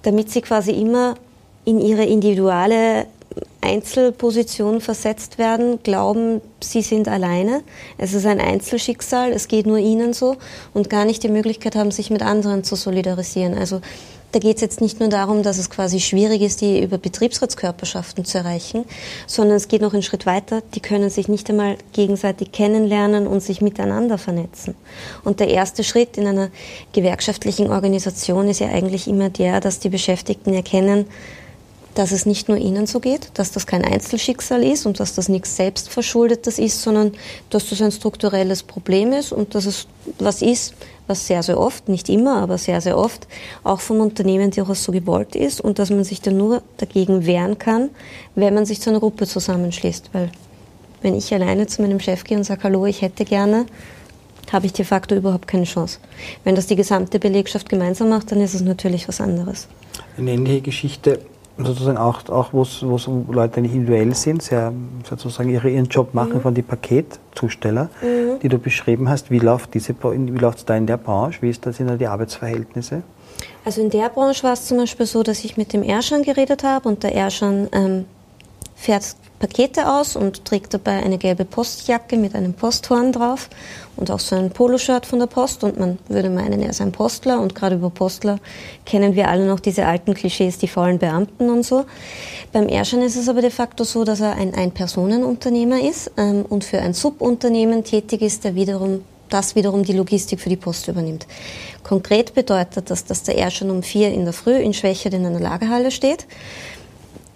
damit 0.03 0.31
sie 0.31 0.43
quasi 0.43 0.73
immer 0.73 1.15
in 1.65 1.81
ihre 1.81 2.05
individuelle 2.05 3.07
Einzelposition 3.61 4.81
versetzt 4.81 5.39
werden, 5.39 5.83
glauben, 5.83 6.41
sie 6.61 6.83
sind 6.83 7.09
alleine. 7.09 7.63
Es 7.99 8.13
ist 8.13 8.27
ein 8.27 8.41
Einzelschicksal, 8.41 9.33
es 9.33 9.49
geht 9.49 9.67
nur 9.67 9.79
ihnen 9.79 10.13
so 10.13 10.37
und 10.73 10.91
gar 10.91 11.05
nicht 11.05 11.23
die 11.23 11.29
Möglichkeit 11.29 11.75
haben, 11.75 11.91
sich 11.91 12.11
mit 12.11 12.23
anderen 12.23 12.63
zu 12.63 12.77
solidarisieren. 12.77 13.57
Also 13.57 13.81
da 14.33 14.41
geht 14.41 14.57
es 14.57 14.63
jetzt 14.63 14.81
nicht 14.81 14.99
nur 14.99 15.09
darum, 15.09 15.45
dass 15.45 15.59
es 15.59 15.71
quasi 15.71 16.01
schwierig 16.01 16.43
ist, 16.43 16.61
die 16.61 16.83
über 16.83 16.99
Betriebsratskörperschaften 16.99 18.25
zu 18.25 18.39
erreichen, 18.39 18.85
sondern 19.29 19.57
es 19.57 19.69
geht 19.69 19.81
noch 19.81 19.93
einen 19.93 20.03
Schritt 20.03 20.27
weiter. 20.27 20.61
Die 20.75 20.81
können 20.81 21.09
sich 21.09 21.29
nicht 21.29 21.49
einmal 21.49 21.77
gegenseitig 21.93 22.51
kennenlernen 22.51 23.29
und 23.29 23.45
sich 23.45 23.61
miteinander 23.61 24.19
vernetzen. 24.19 24.75
Und 25.23 25.39
der 25.39 25.49
erste 25.49 25.85
Schritt 25.85 26.19
in 26.19 26.27
einer 26.27 26.51
gewerkschaftlichen 26.93 27.71
Organisation 27.71 28.49
ist 28.49 28.59
ja 28.59 28.69
eigentlich 28.69 29.07
immer 29.07 29.31
der, 29.31 29.61
dass 29.61 29.79
die 29.79 29.89
Beschäftigten 29.89 30.53
erkennen, 30.53 31.07
dass 31.95 32.13
es 32.13 32.27
nicht 32.27 32.49
nur 32.49 32.59
ihnen 32.59 32.87
so 32.87 33.01
geht, 33.01 33.31
dass 33.35 33.53
das 33.53 33.67
kein 33.67 33.85
Einzelschicksal 33.85 34.63
ist 34.63 34.87
und 34.87 35.01
dass 35.01 35.15
das 35.15 35.29
nichts 35.29 35.57
Selbstverschuldetes 35.57 36.59
ist, 36.59 36.83
sondern 36.83 37.13
dass 37.51 37.71
das 37.71 37.81
ein 37.81 37.93
strukturelles 37.93 38.63
Problem 38.63 39.13
ist 39.13 39.33
und 39.33 39.55
dass 39.55 39.67
es 39.67 39.87
was 40.19 40.43
ist, 40.43 40.75
was 41.07 41.27
sehr, 41.27 41.43
sehr 41.43 41.59
oft, 41.59 41.89
nicht 41.89 42.09
immer, 42.09 42.37
aber 42.37 42.59
sehr, 42.59 42.81
sehr 42.81 42.99
oft 42.99 43.27
auch 43.63 43.81
vom 43.81 44.01
Unternehmen 44.01 44.51
durchaus 44.51 44.85
so 44.85 44.93
gewollt 44.93 45.37
ist 45.37 45.61
und 45.61 45.79
dass 45.79 45.91
man 45.91 46.05
sich 46.05 46.21
dann 46.21 46.37
nur 46.37 46.63
dagegen 46.79 47.27
wehren 47.27 47.59
kann, 47.59 47.91
wenn 48.35 48.55
man 48.55 48.67
sich 48.67 48.81
zu 48.81 48.91
einer 48.91 49.01
Gruppe 49.01 49.27
zusammenschließt. 49.27 50.11
Weil 50.13 50.31
wenn 51.03 51.15
ich 51.15 51.33
alleine 51.33 51.67
zu 51.67 51.83
meinem 51.83 52.01
Chef 52.01 52.25
gehe 52.25 52.37
und 52.37 52.45
sage, 52.45 52.63
hallo, 52.65 52.87
ich 52.87 53.03
hätte 53.03 53.25
gerne, 53.25 53.67
habe 54.53 54.67
ich 54.67 54.73
de 54.73 54.85
facto 54.85 55.15
überhaupt 55.15 55.49
keine 55.49 55.65
Chance. 55.65 55.99
Wenn 56.45 56.55
das 56.55 56.67
die 56.67 56.77
gesamte 56.77 57.19
Belegschaft 57.19 57.69
gemeinsam 57.69 58.09
macht, 58.09 58.31
dann 58.31 58.41
ist 58.41 58.55
es 58.55 58.63
natürlich 58.63 59.09
was 59.09 59.21
anderes. 59.21 59.69
Eine 60.17 60.33
ähnliche 60.33 60.63
Geschichte, 60.63 61.21
sozusagen 61.57 61.99
auch, 61.99 62.29
auch 62.29 62.53
wo 62.53 62.63
es 62.63 62.83
Leute 62.83 63.61
nicht 63.61 63.75
individuell 63.75 64.15
sind, 64.15 64.43
sehr, 64.43 64.73
sozusagen 65.09 65.51
ihre, 65.51 65.71
ihren 65.71 65.87
Job 65.87 66.15
machen 66.15 66.41
von 66.41 66.55
die 66.55 66.63
Paketzusteller, 66.63 67.91
die 68.43 68.49
du 68.49 68.59
beschrieben 68.59 69.09
hast. 69.09 69.31
Wie 69.31 69.39
läuft 69.39 69.75
diese, 69.75 69.95
wie 70.03 70.39
läuft 70.39 70.59
es 70.59 70.65
da 70.65 70.77
in 70.77 70.87
der 70.87 70.97
Branche? 70.97 71.43
Wie 71.43 71.51
ist 71.51 71.65
das, 71.65 71.77
sind 71.77 71.89
da 71.89 71.97
die 71.97 72.07
Arbeitsverhältnisse? 72.07 73.03
Also 73.65 73.81
in 73.81 73.91
der 73.91 74.09
Branche 74.09 74.43
war 74.43 74.53
es 74.53 74.67
zum 74.67 74.79
Beispiel 74.79 75.07
so, 75.07 75.23
dass 75.23 75.45
ich 75.45 75.57
mit 75.57 75.73
dem 75.73 75.83
Erschan 75.83 76.23
geredet 76.23 76.65
habe 76.65 76.89
und 76.89 77.03
der 77.03 77.15
Erschan 77.15 77.69
ähm, 77.73 78.05
fährt 78.75 79.17
Pakete 79.39 79.91
aus 79.91 80.17
und 80.17 80.45
trägt 80.45 80.73
dabei 80.75 81.03
eine 81.03 81.19
gelbe 81.19 81.45
Postjacke 81.45 82.17
mit 82.17 82.35
einem 82.35 82.55
Posthorn 82.55 83.13
drauf 83.13 83.51
und 83.97 84.11
auch 84.11 84.21
so 84.21 84.37
ein 84.37 84.51
Poloshirt 84.51 85.07
von 85.07 85.19
der 85.19 85.27
Post 85.27 85.65
und 85.65 85.79
man 85.79 85.99
würde 86.09 86.31
meinen, 86.31 86.61
er 86.61 86.71
ist 86.71 86.81
ein 86.81 86.93
Postler 86.93 87.41
und 87.41 87.55
gerade 87.55 87.77
über 87.77 87.91
Postler 87.91 88.39
kennen 88.87 89.15
wir 89.15 89.29
alle 89.29 89.47
noch 89.47 89.61
diese 89.61 89.87
alten 89.87 90.15
Klischees, 90.15 90.59
die 90.59 90.69
faulen 90.69 90.99
Beamten 90.99 91.51
und 91.51 91.65
so. 91.65 91.85
Beim 92.53 92.69
Erschan 92.69 93.03
ist 93.03 93.17
es 93.17 93.29
aber 93.29 93.41
de 93.41 93.51
facto 93.51 93.85
so, 93.85 94.05
dass 94.05 94.21
er 94.21 94.37
ein 94.37 94.55
Ein-Personen-Unternehmer 94.55 95.83
ist 95.83 96.13
ähm, 96.17 96.45
und 96.49 96.65
für 96.65 96.81
ein 96.81 96.95
Subunternehmen 96.95 97.85
tätig 97.85 98.23
ist, 98.23 98.45
der 98.45 98.55
wiederum 98.55 99.03
das 99.31 99.57
wiederum 99.57 99.83
die 99.83 99.95
Logistik 99.95 100.41
für 100.41 100.49
die 100.49 100.57
Post 100.57 100.87
übernimmt. 100.87 101.27
Konkret 101.83 102.35
bedeutet 102.35 102.91
das, 102.91 103.05
dass 103.05 103.25
der 103.25 103.37
Erschan 103.37 103.71
um 103.71 103.83
vier 103.83 104.13
in 104.13 104.25
der 104.25 104.33
Früh 104.33 104.55
in 104.55 104.73
Schwächert 104.73 105.13
in 105.13 105.27
einer 105.27 105.41
Lagerhalle 105.41 105.91
steht 105.91 106.27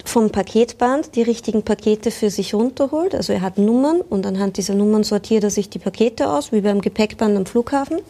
vom 0.09 0.31
Paketband 0.31 1.14
die 1.14 1.23
richtigen 1.23 1.62
Pakete 1.62 2.11
für 2.11 2.31
sich 2.31 2.55
runterholt. 2.55 3.14
Also 3.14 3.35
er 3.35 3.42
hat 3.42 3.59
Nummern 3.59 4.01
und 4.01 4.27
anhand 4.27 4.57
dieser 4.57 4.75
Nummern 4.75 5.05
sortiert 5.05 5.44
er 5.44 5.51
sich 5.51 5.68
die 5.68 5.79
Pakete 5.79 6.31
aus, 6.31 6.51
wie 6.51 6.62
beim 6.62 6.81
Gepäckband 6.81 7.37
am 7.37 7.47
Flughafen. 7.47 8.01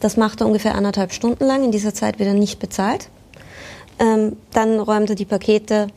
Das 0.00 0.16
macht 0.16 0.40
er 0.40 0.46
ungefähr 0.46 0.76
anderthalb 0.76 1.12
Stunden 1.12 1.44
lang. 1.44 1.64
In 1.64 1.72
dieser 1.72 1.92
Zeit 1.92 2.20
wird 2.20 2.28
er 2.28 2.34
nicht 2.34 2.60
bezahlt. 2.60 3.08
Ähm, 3.98 4.36
dann 4.52 4.78
räumt 4.78 5.10
er 5.10 5.16
die 5.16 5.24
Pakete 5.24 5.88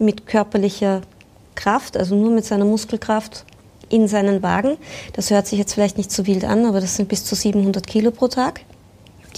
mit 0.00 0.26
körperlicher 0.26 1.02
Kraft, 1.54 1.96
also 1.96 2.16
nur 2.16 2.30
mit 2.30 2.44
seiner 2.44 2.64
Muskelkraft, 2.64 3.44
in 3.88 4.08
seinen 4.08 4.42
Wagen. 4.42 4.78
Das 5.12 5.30
hört 5.30 5.46
sich 5.46 5.60
jetzt 5.60 5.74
vielleicht 5.74 5.96
nicht 5.96 6.10
so 6.10 6.26
wild 6.26 6.44
an, 6.44 6.66
aber 6.66 6.80
das 6.80 6.96
sind 6.96 7.08
bis 7.08 7.24
zu 7.24 7.36
700 7.36 7.86
Kilo 7.86 8.10
pro 8.10 8.26
Tag 8.26 8.62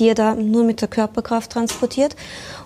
die 0.00 0.08
er 0.08 0.14
da 0.14 0.34
nur 0.34 0.64
mit 0.64 0.80
der 0.80 0.88
Körperkraft 0.88 1.52
transportiert. 1.52 2.16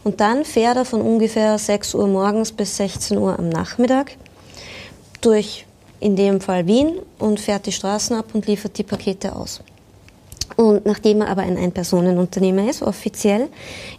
Und 0.05 0.20
dann 0.20 0.44
fährt 0.44 0.77
er 0.77 0.85
von 0.85 1.03
ungefähr 1.03 1.59
6 1.59 1.94
Uhr 1.94 2.07
morgens 2.07 2.53
bis 2.53 2.77
16 2.77 3.18
Uhr 3.18 3.38
am 3.38 3.49
Nachmittag 3.49 4.12
durch 5.20 5.66
in 6.01 6.16
dem 6.16 6.40
Fall 6.40 6.66
Wien 6.66 6.99
und 7.18 7.40
fährt 7.40 7.66
die 7.66 7.73
Straßen 7.73 8.16
ab 8.16 8.27
und 8.35 8.47
liefert 8.47 8.79
die 8.79 8.83
Pakete 8.83 9.35
aus. 9.35 9.61
Und 10.57 10.87
nachdem 10.87 11.23
er 11.23 11.29
aber 11.29 11.42
ein 11.42 11.57
Ein-Personen-Unternehmer 11.57 12.68
ist, 12.68 12.83
offiziell, 12.83 13.49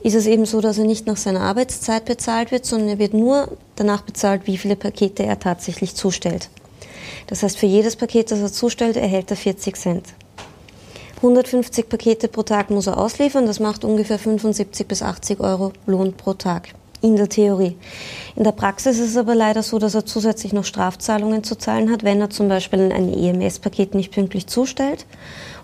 ist 0.02 0.14
es 0.16 0.26
eben 0.26 0.46
so, 0.46 0.62
dass 0.62 0.78
er 0.78 0.86
nicht 0.86 1.08
nach 1.08 1.18
seiner 1.18 1.42
Arbeitszeit 1.42 2.06
bezahlt 2.06 2.52
wird, 2.52 2.66
sondern 2.66 2.90
er 2.90 3.00
wird 3.00 3.14
nur 3.14 3.58
danach 3.76 4.04
bezahlt, 4.04 4.44
wie 4.46 4.58
viele 4.58 4.76
Pakete 4.76 5.24
er 5.24 5.40
tatsächlich 5.40 5.96
zustellt. 5.96 6.50
Das 7.28 7.44
heißt, 7.44 7.58
für 7.58 7.66
jedes 7.66 7.96
Paket, 7.96 8.32
das 8.32 8.40
er 8.40 8.52
zustellt, 8.52 8.96
erhält 8.96 9.32
er 9.32 9.38
40 9.38 9.76
Cent. 9.76 10.14
150 11.18 11.90
Pakete 11.90 12.28
pro 12.28 12.44
Tag 12.44 12.70
muss 12.70 12.88
er 12.88 12.98
ausliefern. 12.98 13.46
Das 13.46 13.60
macht 13.60 13.84
ungefähr 13.84 14.20
75 14.20 14.88
bis 14.88 15.02
80 15.02 15.40
Euro 15.40 15.72
Lohn 15.86 16.14
pro 16.14 16.34
Tag. 16.34 16.70
In 17.02 17.16
der 17.16 17.30
Theorie. 17.30 17.78
In 18.36 18.44
der 18.44 18.52
Praxis 18.52 18.98
ist 18.98 19.10
es 19.10 19.18
aber 19.18 19.36
leider 19.36 19.62
so, 19.62 19.78
dass 19.78 19.94
er 19.94 20.06
zusätzlich 20.06 20.54
noch 20.54 20.66
Strafzahlungen 20.66 21.44
zu 21.44 21.56
zahlen 21.56 21.92
hat, 21.92 22.04
wenn 22.04 22.20
er 22.20 22.30
zum 22.30 22.48
Beispiel 22.48 22.92
ein 22.92 23.14
EMS-Paket 23.14 23.94
nicht 23.94 24.12
pünktlich 24.12 24.48
zustellt 24.48 25.06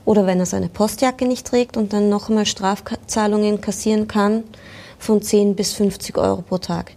oder 0.05 0.27
wenn 0.27 0.39
er 0.39 0.45
seine 0.45 0.69
Postjacke 0.69 1.25
nicht 1.25 1.47
trägt 1.47 1.77
und 1.77 1.93
dann 1.93 2.09
noch 2.09 2.29
einmal 2.29 2.45
Strafzahlungen 2.45 3.59
kassieren 3.59 4.07
kann 4.07 4.43
von 5.01 5.21
10 5.21 5.55
bis 5.55 5.73
50 5.73 6.17
Euro 6.17 6.41
pro 6.41 6.57
Tag. 6.57 6.93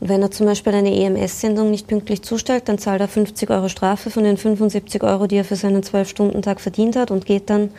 Und 0.00 0.08
wenn 0.08 0.22
er 0.22 0.30
zum 0.30 0.46
Beispiel 0.46 0.74
eine 0.74 0.92
EMS-Sendung 0.92 1.70
nicht 1.70 1.86
pünktlich 1.86 2.22
zustellt, 2.22 2.68
dann 2.68 2.78
zahlt 2.78 3.00
er 3.00 3.08
50 3.08 3.50
Euro 3.50 3.68
Strafe 3.68 4.10
von 4.10 4.24
den 4.24 4.36
75 4.36 5.02
Euro, 5.04 5.26
die 5.26 5.36
er 5.36 5.44
für 5.44 5.54
seinen 5.54 5.82
12-Stunden-Tag 5.82 6.60
verdient 6.60 6.96
hat 6.96 7.10
und 7.10 7.26
geht 7.26 7.50
dann 7.50 7.70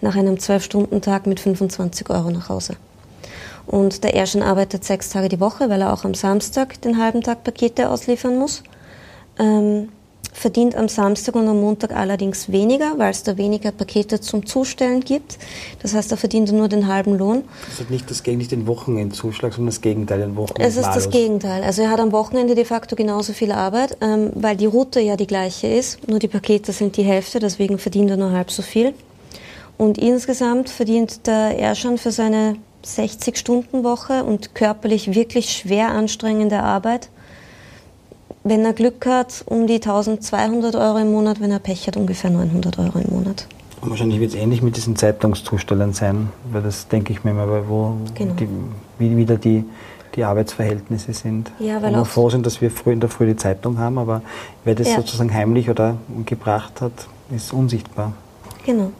nach 0.00 0.16
einem 0.16 0.36
12-Stunden-Tag 0.36 1.26
mit 1.26 1.38
25 1.38 2.10
Euro 2.10 2.30
nach 2.30 2.48
Hause. 2.48 2.74
Und 3.66 4.02
der 4.02 4.14
Erschen 4.14 4.42
arbeitet 4.42 4.84
sechs 4.84 5.10
Tage 5.10 5.28
die 5.28 5.40
Woche, 5.40 5.68
weil 5.68 5.82
er 5.82 5.92
auch 5.92 6.04
am 6.04 6.14
Samstag 6.14 6.80
den 6.80 7.00
halben 7.00 7.22
Tag 7.22 7.44
Pakete 7.44 7.90
ausliefern 7.90 8.38
muss. 8.38 8.62
Ähm, 9.38 9.90
verdient 10.32 10.76
am 10.76 10.88
Samstag 10.88 11.34
und 11.34 11.48
am 11.48 11.60
Montag 11.60 11.94
allerdings 11.94 12.50
weniger, 12.50 12.98
weil 12.98 13.10
es 13.10 13.22
da 13.22 13.36
weniger 13.36 13.72
Pakete 13.72 14.20
zum 14.20 14.46
Zustellen 14.46 15.00
gibt. 15.00 15.38
Das 15.82 15.94
heißt, 15.94 16.10
er 16.10 16.16
verdient 16.16 16.52
nur 16.52 16.68
den 16.68 16.86
halben 16.86 17.16
Lohn. 17.16 17.44
Das 17.68 17.80
ist 17.80 17.90
nicht, 17.90 18.10
das, 18.10 18.24
nicht 18.24 18.50
den 18.50 18.66
Wochenendzuschlag, 18.66 19.52
sondern 19.52 19.72
das 19.72 19.80
Gegenteil, 19.80 20.20
den 20.20 20.36
Wochenend. 20.36 20.60
Es 20.60 20.76
ist 20.76 20.86
das 20.86 21.10
Gegenteil. 21.10 21.62
Also 21.62 21.82
er 21.82 21.90
hat 21.90 22.00
am 22.00 22.12
Wochenende 22.12 22.54
de 22.54 22.64
facto 22.64 22.96
genauso 22.96 23.32
viel 23.32 23.52
Arbeit, 23.52 23.96
ähm, 24.00 24.30
weil 24.34 24.56
die 24.56 24.66
Route 24.66 25.00
ja 25.00 25.16
die 25.16 25.26
gleiche 25.26 25.66
ist, 25.66 26.08
nur 26.08 26.18
die 26.18 26.28
Pakete 26.28 26.72
sind 26.72 26.96
die 26.96 27.02
Hälfte, 27.02 27.38
deswegen 27.38 27.78
verdient 27.78 28.10
er 28.10 28.16
nur 28.16 28.32
halb 28.32 28.50
so 28.50 28.62
viel. 28.62 28.94
Und 29.76 29.98
insgesamt 29.98 30.68
verdient 30.68 31.26
der 31.26 31.56
er 31.58 31.74
schon 31.74 31.98
für 31.98 32.10
seine 32.10 32.56
60-Stunden-Woche 32.84 34.24
und 34.24 34.54
körperlich 34.54 35.14
wirklich 35.14 35.50
schwer 35.50 35.90
anstrengende 35.90 36.60
Arbeit 36.62 37.10
wenn 38.44 38.64
er 38.64 38.72
Glück 38.72 39.04
hat, 39.06 39.44
um 39.46 39.66
die 39.66 39.76
1200 39.76 40.74
Euro 40.76 40.98
im 40.98 41.12
Monat, 41.12 41.40
wenn 41.40 41.50
er 41.50 41.58
Pech 41.58 41.86
hat, 41.86 41.96
ungefähr 41.96 42.30
900 42.30 42.78
Euro 42.78 42.98
im 42.98 43.14
Monat. 43.14 43.46
Und 43.80 43.90
wahrscheinlich 43.90 44.20
wird 44.20 44.30
es 44.30 44.36
ähnlich 44.36 44.62
mit 44.62 44.76
diesen 44.76 44.96
Zeitungszustellern 44.96 45.92
sein, 45.92 46.30
weil 46.50 46.62
das 46.62 46.88
denke 46.88 47.12
ich 47.12 47.24
mir 47.24 47.30
immer, 47.30 47.68
wo 47.68 47.96
genau. 48.14 48.34
die, 48.34 48.48
wie 48.98 49.16
wieder 49.16 49.36
die, 49.36 49.64
die 50.16 50.24
Arbeitsverhältnisse 50.24 51.12
sind. 51.12 51.52
Ja, 51.60 51.80
weil 51.80 51.92
wo 51.92 51.98
wir 51.98 52.04
froh 52.04 52.30
sind, 52.30 52.44
dass 52.44 52.60
wir 52.60 52.70
früh 52.70 52.92
in 52.92 53.00
der 53.00 53.08
Früh 53.08 53.26
die 53.26 53.36
Zeitung 53.36 53.78
haben, 53.78 53.98
aber 53.98 54.22
wer 54.64 54.74
das 54.74 54.88
ja. 54.88 54.96
sozusagen 54.96 55.32
heimlich 55.32 55.70
oder 55.70 55.96
gebracht 56.26 56.80
hat, 56.80 56.92
ist 57.30 57.52
unsichtbar. 57.52 58.12
Genau. 58.66 58.90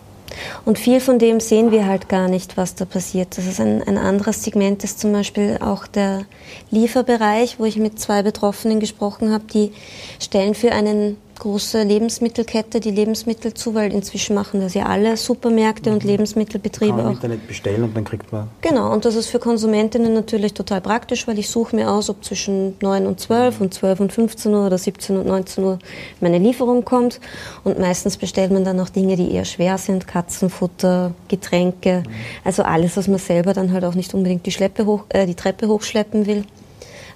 Und 0.64 0.78
viel 0.78 1.00
von 1.00 1.18
dem 1.18 1.40
sehen 1.40 1.70
wir 1.70 1.86
halt 1.86 2.08
gar 2.08 2.28
nicht, 2.28 2.56
was 2.56 2.74
da 2.74 2.84
passiert. 2.84 3.36
Das 3.38 3.46
ist 3.46 3.60
ein, 3.60 3.82
ein 3.82 3.98
anderes 3.98 4.42
Segment, 4.42 4.84
ist 4.84 5.00
zum 5.00 5.12
Beispiel 5.12 5.58
auch 5.60 5.86
der 5.86 6.26
Lieferbereich, 6.70 7.58
wo 7.58 7.64
ich 7.64 7.76
mit 7.76 7.98
zwei 7.98 8.22
Betroffenen 8.22 8.80
gesprochen 8.80 9.32
habe, 9.32 9.44
die 9.44 9.72
stellen 10.20 10.54
für 10.54 10.72
einen 10.72 11.16
große 11.38 11.82
Lebensmittelkette 11.82 12.80
die 12.80 12.90
Lebensmittel 12.90 13.54
zu, 13.54 13.74
weil 13.74 13.92
inzwischen 13.92 14.34
machen 14.34 14.60
das 14.60 14.74
ja 14.74 14.86
alle 14.86 15.16
Supermärkte 15.16 15.90
mhm. 15.90 15.96
und 15.96 16.04
Lebensmittelbetriebe 16.04 16.90
Kann 16.90 16.96
man 16.96 17.06
auch. 17.06 17.12
Internet 17.12 17.46
bestellen 17.46 17.84
und 17.84 17.96
dann 17.96 18.04
kriegt 18.04 18.32
man. 18.32 18.48
Genau, 18.60 18.92
und 18.92 19.04
das 19.04 19.14
ist 19.14 19.28
für 19.28 19.38
Konsumentinnen 19.38 20.12
natürlich 20.12 20.54
total 20.54 20.80
praktisch, 20.80 21.26
weil 21.26 21.38
ich 21.38 21.48
suche 21.48 21.76
mir 21.76 21.90
aus, 21.90 22.10
ob 22.10 22.24
zwischen 22.24 22.74
9 22.80 23.06
und 23.06 23.20
12 23.20 23.60
und 23.60 23.74
12 23.74 24.00
und 24.00 24.12
15 24.12 24.54
Uhr 24.54 24.66
oder 24.66 24.78
17 24.78 25.16
und 25.16 25.26
19 25.26 25.64
Uhr 25.64 25.78
meine 26.20 26.38
Lieferung 26.38 26.84
kommt. 26.84 27.20
Und 27.64 27.78
meistens 27.78 28.16
bestellt 28.16 28.50
man 28.50 28.64
dann 28.64 28.80
auch 28.80 28.88
Dinge, 28.88 29.16
die 29.16 29.32
eher 29.32 29.44
schwer 29.44 29.78
sind, 29.78 30.06
Katzenfutter, 30.06 31.12
Getränke, 31.28 32.02
mhm. 32.06 32.12
also 32.44 32.62
alles, 32.62 32.96
was 32.96 33.08
man 33.08 33.18
selber 33.18 33.52
dann 33.52 33.72
halt 33.72 33.84
auch 33.84 33.94
nicht 33.94 34.14
unbedingt 34.14 34.46
die, 34.46 34.52
Schleppe 34.52 34.86
hoch, 34.86 35.04
äh, 35.10 35.26
die 35.26 35.34
Treppe 35.34 35.68
hochschleppen 35.68 36.26
will. 36.26 36.44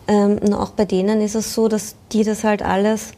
Ähm, 0.08 0.38
und 0.38 0.54
auch 0.54 0.70
bei 0.70 0.84
denen 0.84 1.20
ist 1.20 1.34
es 1.34 1.54
so, 1.54 1.68
dass 1.68 1.94
die 2.12 2.24
das 2.24 2.44
halt 2.44 2.62
alles 2.62 3.12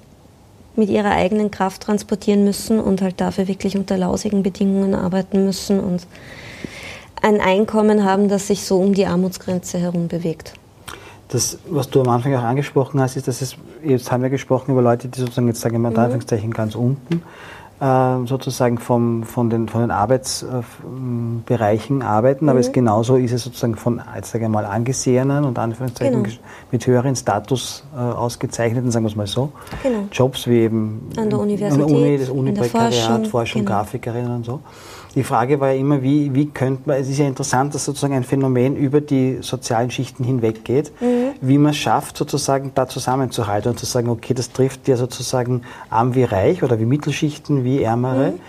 mit 0.76 0.88
ihrer 0.88 1.12
eigenen 1.12 1.50
Kraft 1.50 1.82
transportieren 1.82 2.44
müssen 2.44 2.80
und 2.80 3.02
halt 3.02 3.20
dafür 3.20 3.48
wirklich 3.48 3.76
unter 3.76 3.96
lausigen 3.96 4.42
Bedingungen 4.42 4.94
arbeiten 4.94 5.44
müssen 5.44 5.80
und 5.80 6.06
ein 7.22 7.40
Einkommen 7.40 8.04
haben, 8.04 8.28
das 8.28 8.48
sich 8.48 8.64
so 8.64 8.80
um 8.80 8.92
die 8.92 9.06
Armutsgrenze 9.06 9.78
herum 9.78 10.08
bewegt. 10.08 10.54
Das, 11.28 11.58
was 11.68 11.88
du 11.88 12.02
am 12.02 12.08
Anfang 12.08 12.34
auch 12.34 12.42
angesprochen 12.42 13.00
hast, 13.00 13.16
ist, 13.16 13.26
dass 13.28 13.40
es, 13.40 13.56
jetzt 13.82 14.12
haben 14.12 14.22
wir 14.22 14.30
gesprochen 14.30 14.72
über 14.72 14.82
Leute, 14.82 15.08
die 15.08 15.20
sozusagen, 15.20 15.48
jetzt 15.48 15.60
sage 15.60 15.76
ich 15.76 15.80
mal 15.80 15.88
in 15.88 15.94
mhm. 15.94 16.00
Anführungszeichen 16.00 16.52
ganz 16.52 16.74
unten 16.74 17.22
sozusagen 17.80 18.78
vom, 18.78 19.24
von, 19.24 19.50
den, 19.50 19.68
von 19.68 19.80
den 19.82 19.90
Arbeitsbereichen 19.90 22.02
arbeiten, 22.02 22.44
mhm. 22.44 22.48
aber 22.48 22.60
es 22.60 22.70
genauso 22.72 23.16
ist 23.16 23.32
es 23.32 23.42
sozusagen 23.44 23.76
von, 23.76 24.00
jetzt 24.14 24.30
sage 24.30 24.44
ich 24.44 24.50
mal, 24.50 24.64
angesehenen 24.64 25.44
und 25.44 25.58
Anführungszeichen 25.58 26.22
genau. 26.22 26.36
mit 26.70 26.86
höheren 26.86 27.14
Status 27.16 27.84
äh, 27.94 27.98
ausgezeichneten, 27.98 28.90
sagen 28.90 29.04
wir 29.04 29.10
es 29.10 29.16
mal 29.16 29.26
so, 29.26 29.52
genau. 29.82 30.08
Jobs 30.12 30.46
wie 30.46 30.60
eben 30.60 31.10
an 31.16 31.28
der 31.28 31.40
Universität, 31.40 31.82
an 31.82 31.88
der 31.88 31.96
Uni, 31.96 32.18
das 32.18 32.30
Uni-Prekariat, 32.30 32.94
Forschung, 32.94 33.24
Forschung 33.26 33.64
genau. 33.64 33.78
Grafikerinnen 33.78 34.36
und 34.36 34.46
so. 34.46 34.60
Die 35.14 35.22
Frage 35.22 35.60
war 35.60 35.70
ja 35.70 35.78
immer, 35.78 36.02
wie, 36.02 36.34
wie 36.34 36.46
könnte 36.46 36.82
man, 36.86 36.96
es 37.00 37.08
ist 37.08 37.18
ja 37.18 37.26
interessant, 37.26 37.74
dass 37.74 37.84
sozusagen 37.84 38.14
ein 38.14 38.24
Phänomen 38.24 38.76
über 38.76 39.00
die 39.00 39.38
sozialen 39.42 39.90
Schichten 39.90 40.24
hinweggeht, 40.24 40.92
mhm. 41.00 41.34
wie 41.40 41.58
man 41.58 41.70
es 41.70 41.76
schafft, 41.76 42.16
sozusagen 42.16 42.72
da 42.74 42.88
zusammenzuhalten 42.88 43.70
und 43.70 43.78
zu 43.78 43.86
sagen, 43.86 44.08
okay, 44.08 44.34
das 44.34 44.50
trifft 44.50 44.88
ja 44.88 44.96
sozusagen 44.96 45.62
arm 45.88 46.14
wie 46.14 46.24
reich 46.24 46.62
oder 46.62 46.80
wie 46.80 46.84
Mittelschichten, 46.84 47.64
wie 47.64 47.82
ärmere. 47.82 48.32
Mhm. 48.32 48.40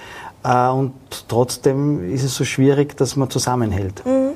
Äh, 0.44 0.70
und 0.70 0.94
trotzdem 1.28 2.12
ist 2.12 2.24
es 2.24 2.36
so 2.36 2.46
schwierig, 2.46 2.98
dass 2.98 3.16
man 3.16 3.30
zusammenhält. 3.30 4.04
Mhm. 4.06 4.34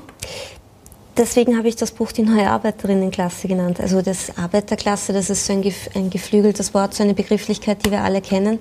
Deswegen 1.20 1.58
habe 1.58 1.68
ich 1.68 1.76
das 1.76 1.92
Buch 1.92 2.14
die 2.14 2.22
neue 2.22 2.50
Arbeiterinnenklasse 2.50 3.50
genannt. 3.50 3.82
Also 3.82 4.02
das 4.02 4.38
Arbeiterklasse, 4.38 5.12
das 5.12 5.30
ist 5.30 5.46
so 5.46 5.52
ein, 5.52 5.62
ein, 5.94 6.10
geflügeltes 6.10 6.74
Wort, 6.74 6.94
so 6.94 7.04
eine 7.04 7.14
Begrifflichkeit, 7.14 7.86
die 7.86 7.92
wir 7.92 8.04
alle 8.04 8.22
kennen. 8.22 8.58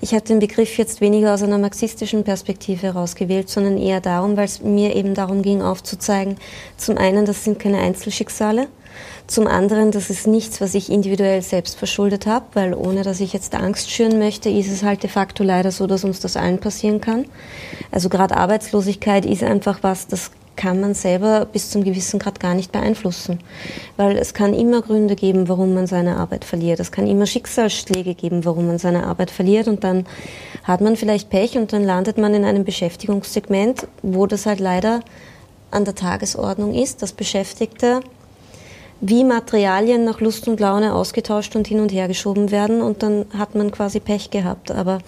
Ich 0.00 0.14
habe 0.14 0.24
den 0.24 0.38
Begriff 0.38 0.78
jetzt 0.78 1.00
weniger 1.00 1.34
aus 1.34 1.42
einer 1.42 1.58
marxistischen 1.58 2.22
Perspektive 2.22 2.86
herausgewählt, 2.86 3.48
sondern 3.48 3.76
eher 3.76 4.00
darum, 4.00 4.36
weil 4.36 4.44
es 4.44 4.62
mir 4.62 4.94
eben 4.94 5.14
darum 5.14 5.42
ging, 5.42 5.62
aufzuzeigen, 5.62 6.36
zum 6.76 6.96
einen, 6.96 7.26
das 7.26 7.42
sind 7.42 7.58
keine 7.58 7.78
Einzelschicksale, 7.78 8.68
zum 9.26 9.48
anderen, 9.48 9.90
das 9.90 10.08
ist 10.08 10.28
nichts, 10.28 10.60
was 10.60 10.76
ich 10.76 10.92
individuell 10.92 11.42
selbst 11.42 11.76
verschuldet 11.76 12.24
habe, 12.26 12.46
weil 12.54 12.72
ohne 12.72 13.02
dass 13.02 13.18
ich 13.18 13.32
jetzt 13.32 13.52
Angst 13.56 13.90
schüren 13.90 14.20
möchte, 14.20 14.48
ist 14.48 14.70
es 14.70 14.84
halt 14.84 15.02
de 15.02 15.10
facto 15.10 15.42
leider 15.42 15.72
so, 15.72 15.88
dass 15.88 16.04
uns 16.04 16.20
das 16.20 16.36
allen 16.36 16.60
passieren 16.60 17.00
kann. 17.00 17.24
Also 17.90 18.08
gerade 18.08 18.36
Arbeitslosigkeit 18.36 19.26
ist 19.26 19.42
einfach 19.42 19.80
was, 19.82 20.06
das 20.06 20.30
kann 20.56 20.80
man 20.80 20.94
selber 20.94 21.44
bis 21.44 21.70
zum 21.70 21.84
gewissen 21.84 22.18
Grad 22.18 22.40
gar 22.40 22.54
nicht 22.54 22.72
beeinflussen. 22.72 23.40
Weil 23.96 24.16
es 24.16 24.34
kann 24.34 24.54
immer 24.54 24.82
Gründe 24.82 25.14
geben, 25.14 25.48
warum 25.48 25.74
man 25.74 25.86
seine 25.86 26.16
Arbeit 26.16 26.44
verliert. 26.44 26.80
Es 26.80 26.90
kann 26.92 27.06
immer 27.06 27.26
Schicksalsschläge 27.26 28.14
geben, 28.14 28.44
warum 28.44 28.66
man 28.66 28.78
seine 28.78 29.06
Arbeit 29.06 29.30
verliert. 29.30 29.68
Und 29.68 29.84
dann 29.84 30.06
hat 30.64 30.80
man 30.80 30.96
vielleicht 30.96 31.30
Pech 31.30 31.56
und 31.56 31.72
dann 31.72 31.84
landet 31.84 32.18
man 32.18 32.34
in 32.34 32.44
einem 32.44 32.64
Beschäftigungssegment, 32.64 33.86
wo 34.02 34.26
das 34.26 34.46
halt 34.46 34.60
leider 34.60 35.00
an 35.70 35.84
der 35.84 35.94
Tagesordnung 35.94 36.74
ist, 36.74 37.02
dass 37.02 37.12
Beschäftigte 37.12 38.00
wie 39.00 39.24
Materialien 39.24 40.04
nach 40.04 40.20
Lust 40.20 40.48
und 40.48 40.58
Laune 40.60 40.94
ausgetauscht 40.94 41.54
und 41.54 41.66
hin 41.66 41.80
und 41.80 41.92
her 41.92 42.08
geschoben 42.08 42.50
werden 42.50 42.80
und 42.80 43.02
dann 43.02 43.26
hat 43.36 43.54
man 43.54 43.70
quasi 43.70 44.00
Pech 44.00 44.30
gehabt. 44.30 44.70
Aber 44.70 44.98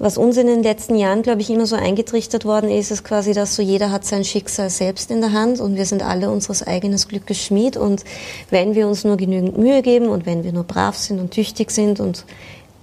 was 0.00 0.16
uns 0.16 0.38
in 0.38 0.46
den 0.46 0.62
letzten 0.62 0.96
Jahren, 0.96 1.20
glaube 1.20 1.42
ich, 1.42 1.50
immer 1.50 1.66
so 1.66 1.76
eingetrichtert 1.76 2.46
worden 2.46 2.70
ist, 2.70 2.90
ist 2.90 3.04
quasi, 3.04 3.34
dass 3.34 3.54
so 3.54 3.60
jeder 3.60 3.90
hat 3.90 4.06
sein 4.06 4.24
Schicksal 4.24 4.70
selbst 4.70 5.10
in 5.10 5.20
der 5.20 5.32
Hand 5.32 5.60
und 5.60 5.76
wir 5.76 5.84
sind 5.84 6.02
alle 6.02 6.30
unseres 6.30 6.66
eigenen 6.66 6.96
Glückes 6.96 7.38
Schmied 7.38 7.76
und 7.76 8.02
wenn 8.48 8.74
wir 8.74 8.88
uns 8.88 9.04
nur 9.04 9.18
genügend 9.18 9.58
Mühe 9.58 9.82
geben 9.82 10.08
und 10.08 10.24
wenn 10.24 10.42
wir 10.42 10.54
nur 10.54 10.64
brav 10.64 10.96
sind 10.96 11.20
und 11.20 11.32
tüchtig 11.32 11.70
sind 11.70 12.00
und 12.00 12.24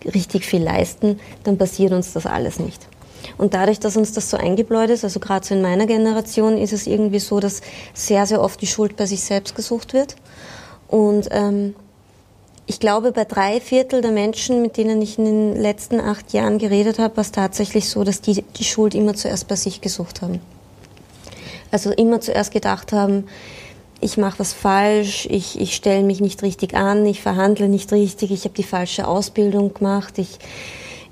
richtig 0.06 0.46
viel 0.46 0.62
leisten, 0.62 1.20
dann 1.44 1.58
passiert 1.58 1.92
uns 1.92 2.14
das 2.14 2.28
alles 2.28 2.60
nicht. 2.60 2.88
Und 3.40 3.56
dadurch, 3.56 3.80
dass 3.80 3.98
uns 3.98 4.14
das 4.14 4.30
so 4.30 4.38
eingebläut 4.38 4.92
ist, 4.92 5.04
also 5.04 5.20
gerade 5.20 5.44
so 5.44 5.56
in 5.56 5.64
meiner 5.64 5.88
Generation, 5.88 6.56
ist 6.56 6.72
es 6.72 6.86
irgendwie 6.86 7.20
so, 7.20 7.40
dass 7.40 7.62
sehr, 7.96 8.28
sehr 8.28 8.42
oft 8.42 8.62
die 8.62 8.68
Schuld 8.68 8.96
bei 8.96 9.08
sich 9.08 9.22
selbst 9.22 9.56
gesucht 9.56 9.96
wird. 9.96 10.16
Und 10.88 11.30
ähm, 11.32 11.74
ich 12.70 12.82
glaube, 12.82 13.14
bei 13.14 13.24
drei 13.24 13.62
Viertel 13.62 14.02
der 14.02 14.12
Menschen, 14.12 14.62
mit 14.62 14.76
denen 14.76 15.02
ich 15.02 15.18
in 15.18 15.26
den 15.26 15.56
letzten 15.56 16.02
acht 16.02 16.34
Jahren 16.34 16.58
geredet 16.58 17.00
habe, 17.00 17.16
war 17.16 17.22
es 17.22 17.32
tatsächlich 17.32 17.90
so, 17.90 18.04
dass 18.04 18.20
die 18.20 18.44
die 18.44 18.66
Schuld 18.66 18.94
immer 18.94 19.16
zuerst 19.16 19.48
bei 19.48 19.56
sich 19.56 19.80
gesucht 19.80 20.22
haben. 20.22 20.42
Also 21.72 21.92
immer 21.92 22.20
zuerst 22.20 22.52
gedacht 22.52 22.92
haben, 22.92 23.26
ich 24.02 24.18
mache 24.18 24.40
was 24.40 24.54
falsch, 24.54 25.28
ich, 25.32 25.60
ich 25.60 25.76
stelle 25.76 26.04
mich 26.04 26.20
nicht 26.20 26.44
richtig 26.44 26.76
an, 26.76 27.06
ich 27.06 27.22
verhandle 27.22 27.70
nicht 27.70 27.92
richtig, 27.94 28.32
ich 28.32 28.44
habe 28.44 28.54
die 28.54 28.64
falsche 28.64 29.08
Ausbildung 29.08 29.74
gemacht, 29.74 30.18
ich, 30.18 30.38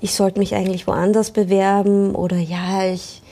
ich 0.00 0.14
sollte 0.14 0.38
mich 0.38 0.54
eigentlich 0.54 0.86
woanders 0.86 1.30
bewerben 1.30 2.14
oder 2.14 2.36
ja, 2.36 2.86
ich, 2.86 3.22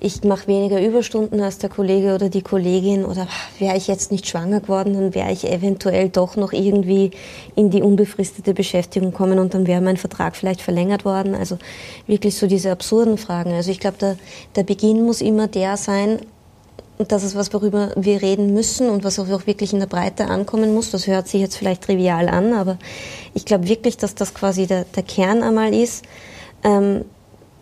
ich 0.00 0.22
mache 0.22 0.46
weniger 0.46 0.80
Überstunden 0.80 1.40
als 1.40 1.58
der 1.58 1.70
Kollege 1.70 2.14
oder 2.14 2.28
die 2.28 2.42
Kollegin 2.42 3.04
oder 3.04 3.26
wäre 3.58 3.76
ich 3.76 3.88
jetzt 3.88 4.12
nicht 4.12 4.28
schwanger 4.28 4.60
geworden, 4.60 4.94
dann 4.94 5.14
wäre 5.14 5.32
ich 5.32 5.50
eventuell 5.50 6.08
doch 6.08 6.36
noch 6.36 6.52
irgendwie 6.52 7.10
in 7.56 7.70
die 7.70 7.82
unbefristete 7.82 8.54
Beschäftigung 8.54 9.12
kommen 9.12 9.38
und 9.38 9.54
dann 9.54 9.66
wäre 9.66 9.80
mein 9.80 9.96
Vertrag 9.96 10.36
vielleicht 10.36 10.62
verlängert 10.62 11.04
worden. 11.04 11.34
Also 11.34 11.58
wirklich 12.06 12.36
so 12.36 12.46
diese 12.46 12.70
absurden 12.70 13.18
Fragen. 13.18 13.52
Also 13.52 13.72
ich 13.72 13.80
glaube, 13.80 13.98
der, 13.98 14.16
der 14.54 14.62
Beginn 14.62 15.04
muss 15.04 15.20
immer 15.20 15.48
der 15.48 15.76
sein, 15.76 16.20
und 16.98 17.12
das 17.12 17.22
ist 17.22 17.36
was, 17.36 17.52
worüber 17.54 17.92
wir 17.94 18.20
reden 18.22 18.52
müssen 18.52 18.90
und 18.90 19.04
was 19.04 19.20
auch 19.20 19.28
wirklich 19.28 19.72
in 19.72 19.78
der 19.78 19.86
Breite 19.86 20.26
ankommen 20.26 20.74
muss. 20.74 20.90
Das 20.90 21.06
hört 21.06 21.28
sich 21.28 21.40
jetzt 21.40 21.56
vielleicht 21.56 21.84
trivial 21.84 22.28
an, 22.28 22.52
aber 22.52 22.76
ich 23.34 23.44
glaube 23.44 23.68
wirklich, 23.68 23.96
dass 23.96 24.16
das 24.16 24.34
quasi 24.34 24.66
der, 24.66 24.84
der 24.84 25.04
Kern 25.04 25.44
einmal 25.44 25.72
ist. 25.72 26.04
Ähm, 26.64 27.04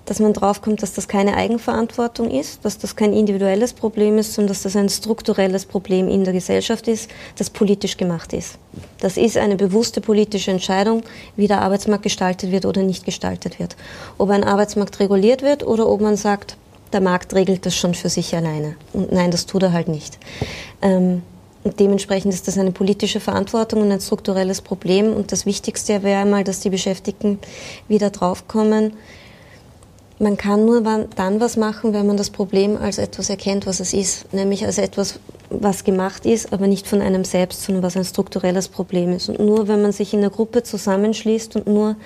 dass 0.07 0.21
man 0.21 0.33
draufkommt, 0.33 0.83
dass 0.83 0.95
das 0.95 1.09
keine 1.09 1.37
Eigenverantwortung 1.37 2.31
ist, 2.31 2.65
dass 2.65 2.79
das 2.79 2.97
kein 2.97 3.13
individuelles 3.13 3.73
Problem 3.73 4.19
ist, 4.19 4.33
sondern 4.33 4.49
dass 4.49 4.63
das 4.63 4.77
ein 4.77 4.89
strukturelles 4.89 5.67
Problem 5.67 6.09
in 6.09 6.25
der 6.25 6.33
Gesellschaft 6.33 6.89
ist, 6.89 7.11
das 7.37 7.51
politisch 7.51 7.97
gemacht 7.97 8.33
ist. 8.33 8.59
Das 9.01 9.17
ist 9.17 9.37
eine 9.37 9.57
bewusste 9.57 10.01
politische 10.01 10.53
Entscheidung, 10.53 11.03
wie 11.37 11.49
der 11.49 11.61
Arbeitsmarkt 11.61 12.05
gestaltet 12.05 12.53
wird 12.53 12.65
oder 12.65 12.83
nicht 12.83 13.05
gestaltet 13.05 13.59
wird. 13.59 13.77
Ob 14.17 14.31
ein 14.31 14.45
Arbeitsmarkt 14.45 15.01
reguliert 15.01 15.43
wird 15.43 15.67
oder 15.67 15.89
ob 15.89 16.01
man 16.01 16.17
sagt, 16.17 16.57
der 16.93 17.01
Markt 17.01 17.35
regelt 17.35 17.67
das 17.67 17.75
schon 17.77 17.95
für 17.95 18.09
sich 18.09 18.35
alleine. 18.35 18.77
Und 18.93 19.13
nein, 19.13 19.31
das 19.31 19.47
tut 19.47 19.65
er 19.65 19.73
halt 19.73 19.89
nicht. 19.89 20.19
Ähm, 20.83 21.23
und 21.65 21.81
dementsprechend 21.81 22.33
ist 22.33 22.47
das 22.47 22.59
eine 22.59 22.71
politische 22.71 23.19
Verantwortung 23.19 23.83
und 23.83 23.91
ein 23.91 24.01
strukturelles 24.01 24.61
Problem. 24.61 25.13
Und 25.13 25.33
das 25.33 25.47
Wichtigste 25.47 26.05
wäre 26.05 26.21
einmal, 26.21 26.45
dass 26.45 26.61
die 26.61 26.71
Beschäftigten 26.71 27.41
wieder 27.89 28.11
draufkommen, 28.11 28.93
man 30.19 30.37
kann 30.37 30.65
nur 30.65 30.81
dann 30.81 31.41
was 31.41 31.57
machen, 31.57 31.93
wenn 31.93 32.07
man 32.07 32.17
das 32.17 32.31
Problem 32.31 32.77
als 32.77 32.99
etwas 32.99 33.29
erkennt, 33.29 33.67
was 33.67 33.81
es 33.81 33.93
ist, 33.93 34.33
nämlich 34.33 34.65
als 34.65 34.79
etwas, 34.79 35.21
was 35.51 35.85
gemacht 35.85 36.25
ist, 36.25 36.53
aber 36.53 36.67
nicht 36.67 36.87
von 36.87 37.03
einem 37.03 37.25
selbst, 37.25 37.63
sondern 37.63 37.83
was 37.83 37.97
ein 37.97 38.05
strukturelles 38.05 38.69
Problem 38.69 39.13
ist. 39.13 39.29
Und 39.29 39.41
nur 39.41 39.69
wenn 39.69 39.83
man 39.83 39.93
sich 39.93 40.15
in 40.15 40.23
der 40.23 40.31
Gruppe 40.31 40.63
zusammenschließt 40.63 41.57
und 41.57 41.67
nur 41.67 41.97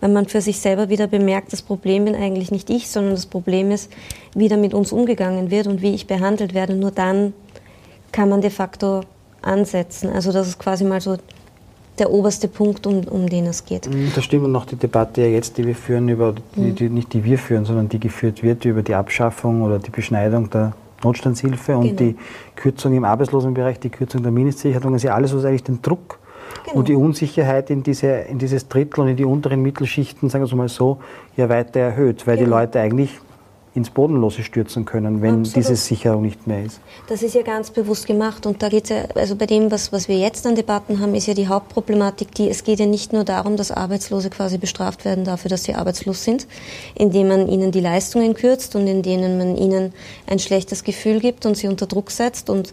wenn 0.00 0.12
man 0.12 0.26
für 0.26 0.40
sich 0.40 0.58
selber 0.58 0.88
wieder 0.88 1.06
bemerkt, 1.06 1.52
das 1.52 1.62
Problem 1.62 2.06
bin 2.06 2.16
eigentlich 2.16 2.50
nicht 2.50 2.70
ich, 2.70 2.90
sondern 2.90 3.14
das 3.14 3.26
Problem 3.26 3.70
ist, 3.70 3.90
wie 4.34 4.48
da 4.48 4.56
mit 4.56 4.74
uns 4.74 4.92
umgegangen 4.92 5.50
wird 5.50 5.68
und 5.68 5.80
wie 5.80 5.94
ich 5.94 6.08
behandelt 6.08 6.54
werde, 6.54 6.74
nur 6.74 6.90
dann 6.90 7.32
kann 8.10 8.28
man 8.28 8.40
de 8.40 8.50
facto 8.50 9.02
ansetzen. 9.42 10.10
Also 10.10 10.32
das 10.32 10.48
ist 10.48 10.58
quasi 10.58 10.84
mal 10.84 11.00
so 11.00 11.16
der 12.00 12.10
oberste 12.10 12.48
Punkt, 12.48 12.86
um, 12.86 13.04
um 13.04 13.28
den 13.28 13.46
es 13.46 13.64
geht. 13.64 13.88
Mhm, 13.88 14.10
das 14.14 14.24
stimmt 14.24 14.44
und 14.44 14.52
noch 14.52 14.64
die 14.64 14.76
Debatte 14.76 15.22
jetzt, 15.22 15.58
die 15.58 15.66
wir 15.66 15.76
führen, 15.76 16.08
über 16.08 16.34
die, 16.56 16.60
mhm. 16.60 16.74
die, 16.74 16.88
nicht 16.88 17.12
die 17.12 17.24
wir 17.24 17.38
führen, 17.38 17.64
sondern 17.64 17.88
die 17.88 18.00
geführt 18.00 18.42
wird 18.42 18.64
über 18.64 18.82
die 18.82 18.94
Abschaffung 18.94 19.62
oder 19.62 19.78
die 19.78 19.90
Beschneidung 19.90 20.50
der 20.50 20.72
Notstandshilfe 21.04 21.76
und 21.76 21.96
genau. 21.96 21.96
die 21.96 22.16
Kürzung 22.56 22.94
im 22.94 23.04
Arbeitslosenbereich, 23.04 23.78
die 23.80 23.90
Kürzung 23.90 24.22
der 24.22 24.32
Mindestsicherung, 24.32 24.94
ist 24.94 25.02
ja 25.02 25.14
alles, 25.14 25.34
was 25.34 25.44
eigentlich 25.44 25.64
den 25.64 25.80
Druck 25.82 26.18
genau. 26.64 26.78
und 26.78 26.88
die 26.88 26.94
Unsicherheit 26.94 27.70
in, 27.70 27.82
diese, 27.82 28.08
in 28.08 28.38
dieses 28.38 28.68
Drittel 28.68 29.00
und 29.00 29.08
in 29.08 29.16
die 29.16 29.24
unteren 29.24 29.62
Mittelschichten, 29.62 30.28
sagen 30.28 30.42
wir 30.42 30.46
es 30.46 30.54
mal 30.54 30.68
so, 30.68 30.98
ja 31.36 31.48
weiter 31.48 31.80
erhöht, 31.80 32.26
weil 32.26 32.36
genau. 32.36 32.46
die 32.46 32.50
Leute 32.50 32.80
eigentlich 32.80 33.18
ins 33.72 33.90
Bodenlose 33.90 34.42
stürzen 34.42 34.84
können, 34.84 35.22
wenn 35.22 35.40
Absolut. 35.40 35.56
diese 35.56 35.76
Sicherung 35.76 36.22
nicht 36.22 36.46
mehr 36.46 36.64
ist. 36.64 36.80
Das 37.08 37.22
ist 37.22 37.36
ja 37.36 37.42
ganz 37.42 37.70
bewusst 37.70 38.06
gemacht 38.06 38.44
und 38.44 38.62
da 38.62 38.68
geht 38.68 38.84
es 38.84 38.90
ja, 38.90 39.04
also 39.14 39.36
bei 39.36 39.46
dem, 39.46 39.70
was, 39.70 39.92
was 39.92 40.08
wir 40.08 40.18
jetzt 40.18 40.44
an 40.44 40.56
Debatten 40.56 40.98
haben, 40.98 41.14
ist 41.14 41.28
ja 41.28 41.34
die 41.34 41.46
Hauptproblematik 41.46 42.34
die, 42.34 42.48
es 42.48 42.64
geht 42.64 42.80
ja 42.80 42.86
nicht 42.86 43.12
nur 43.12 43.22
darum, 43.22 43.56
dass 43.56 43.70
Arbeitslose 43.70 44.28
quasi 44.28 44.58
bestraft 44.58 45.04
werden 45.04 45.24
dafür, 45.24 45.50
dass 45.50 45.62
sie 45.64 45.74
arbeitslos 45.74 46.24
sind, 46.24 46.48
indem 46.96 47.28
man 47.28 47.48
ihnen 47.48 47.70
die 47.70 47.80
Leistungen 47.80 48.34
kürzt 48.34 48.74
und 48.74 48.88
in 48.88 49.02
denen 49.02 49.38
man 49.38 49.56
ihnen 49.56 49.92
ein 50.26 50.40
schlechtes 50.40 50.82
Gefühl 50.82 51.20
gibt 51.20 51.46
und 51.46 51.56
sie 51.56 51.68
unter 51.68 51.86
Druck 51.86 52.10
setzt 52.10 52.50
und 52.50 52.72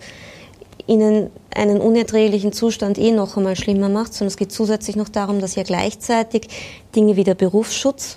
ihnen 0.88 1.30
einen 1.54 1.80
unerträglichen 1.80 2.54
Zustand 2.54 2.98
eh 2.98 3.12
noch 3.12 3.38
einmal 3.38 3.56
schlimmer 3.56 3.90
macht, 3.90 4.14
sondern 4.14 4.30
es 4.30 4.38
geht 4.38 4.52
zusätzlich 4.52 4.96
noch 4.96 5.10
darum, 5.10 5.42
dass 5.42 5.54
ja 5.54 5.64
gleichzeitig 5.64 6.48
Dinge 6.96 7.18
wie 7.18 7.24
der 7.24 7.36
Berufsschutz 7.36 8.16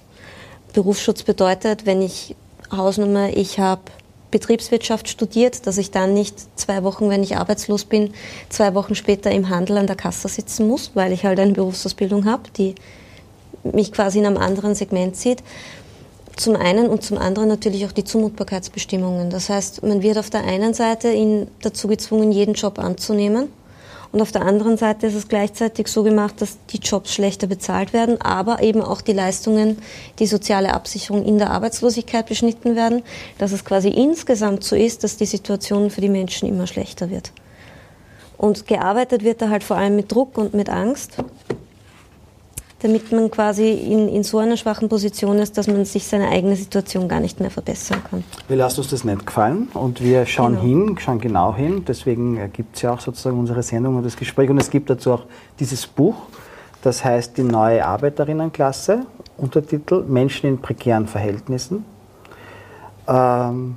Berufsschutz 0.73 1.23
bedeutet, 1.23 1.87
wenn 1.87 2.03
ich 2.03 2.37
Hausnummer, 2.72 3.37
ich 3.37 3.59
habe 3.59 3.83
Betriebswirtschaft 4.30 5.09
studiert, 5.09 5.66
dass 5.66 5.76
ich 5.78 5.90
dann 5.90 6.14
nicht 6.14 6.37
zwei 6.56 6.85
Wochen, 6.85 7.11
wenn 7.11 7.22
ich 7.22 7.37
arbeitslos 7.37 7.85
bin, 7.85 8.12
zwei 8.48 8.74
Wochen 8.74 8.94
später 8.94 9.30
im 9.30 9.48
Handel 9.48 9.78
an 9.78 9.87
der 9.87 9.96
Kasse 9.96 10.28
sitzen 10.28 10.68
muss, 10.68 10.92
weil 10.94 11.12
ich 11.12 11.24
halt 11.24 11.40
eine 11.40 11.52
Berufsausbildung 11.52 12.26
habe, 12.26 12.44
die 12.56 12.74
mich 13.64 13.92
quasi 13.92 14.18
in 14.18 14.26
einem 14.26 14.37
anderen 14.37 14.74
Segment 14.74 15.16
sieht. 15.16 15.42
Zum 16.37 16.56
einen 16.56 16.88
und 16.88 17.02
zum 17.02 17.18
anderen 17.18 17.48
natürlich 17.48 17.85
auch 17.85 17.92
die 17.92 18.04
Zumutbarkeitsbestimmungen. 18.04 19.30
Das 19.30 19.48
heißt, 19.48 19.83
man 19.83 20.02
wird 20.02 20.16
auf 20.16 20.30
der 20.30 20.44
einen 20.44 20.72
Seite 20.72 21.48
dazu 21.61 21.88
gezwungen, 21.88 22.33
jeden 22.33 22.54
Job 22.54 22.78
anzunehmen 22.78 23.48
und 24.12 24.20
auf 24.20 24.33
der 24.33 24.42
anderen 24.42 24.77
Seite 24.77 25.07
ist 25.07 25.14
es 25.14 25.29
gleichzeitig 25.29 25.87
so 25.87 26.03
gemacht, 26.03 26.40
dass 26.40 26.59
die 26.70 26.79
Jobs 26.79 27.14
schlechter 27.14 27.46
bezahlt 27.46 27.92
werden, 27.92 28.20
aber 28.20 28.61
eben 28.61 28.83
auch 28.83 29.03
die 29.03 29.12
Leistungen, 29.12 29.79
die 30.18 30.27
soziale 30.27 30.75
Absicherung 30.75 31.25
in 31.25 31.38
der 31.38 31.51
Arbeitslosigkeit 31.51 32.27
beschnitten 32.27 32.75
werden, 32.75 33.03
dass 33.38 33.53
es 33.53 33.64
quasi 33.64 33.88
insgesamt 33.88 34.64
so 34.64 34.75
ist, 34.75 35.05
dass 35.05 35.16
die 35.16 35.27
Situation 35.27 35.90
für 35.90 36.01
die 36.01 36.09
Menschen 36.09 36.49
immer 36.49 36.66
schlechter 36.66 37.11
wird. 37.11 37.33
Und 38.37 38.66
gearbeitet 38.66 39.23
wird 39.23 39.42
da 39.42 39.51
halt 39.51 39.62
vor 39.62 39.77
allem 39.77 39.94
mit 39.94 40.11
Druck 40.11 40.38
und 40.38 40.55
mit 40.55 40.70
Angst 40.70 41.16
damit 42.81 43.12
man 43.12 43.31
quasi 43.31 43.71
in, 43.71 44.09
in 44.09 44.23
so 44.23 44.38
einer 44.38 44.57
schwachen 44.57 44.88
Position 44.88 45.38
ist, 45.38 45.57
dass 45.59 45.66
man 45.66 45.85
sich 45.85 46.07
seine 46.07 46.29
eigene 46.29 46.57
Situation 46.57 47.09
gar 47.09 47.21
nicht 47.21 47.38
mehr 47.40 47.51
verbessern 47.51 48.03
kann. 48.09 48.25
Wir 48.49 48.57
lassen 48.57 48.81
uns 48.81 48.90
das 48.90 49.05
nicht 49.05 49.27
gefallen 49.27 49.69
und 49.75 50.03
wir 50.03 50.27
schauen 50.27 50.55
genau. 50.55 50.87
hin, 50.87 50.99
schauen 50.99 51.21
genau 51.21 51.55
hin. 51.55 51.85
Deswegen 51.87 52.51
gibt 52.53 52.77
es 52.77 52.83
ja 52.83 52.95
auch 52.95 53.01
sozusagen 53.01 53.38
unsere 53.38 53.62
Sendung 53.62 53.97
und 53.97 54.05
das 54.05 54.16
Gespräch. 54.16 54.49
Und 54.51 54.59
es 54.59 54.71
gibt 54.71 54.88
dazu 54.90 55.12
auch 55.12 55.25
dieses 55.59 55.87
Buch, 55.87 56.16
das 56.83 57.05
heißt 57.05 57.37
Die 57.37 57.43
neue 57.43 57.85
Arbeiterinnenklasse, 57.85 59.07
Untertitel 59.37 60.03
Menschen 60.05 60.49
in 60.49 60.59
prekären 60.59 61.07
Verhältnissen. 61.07 61.85
Ähm, 63.07 63.77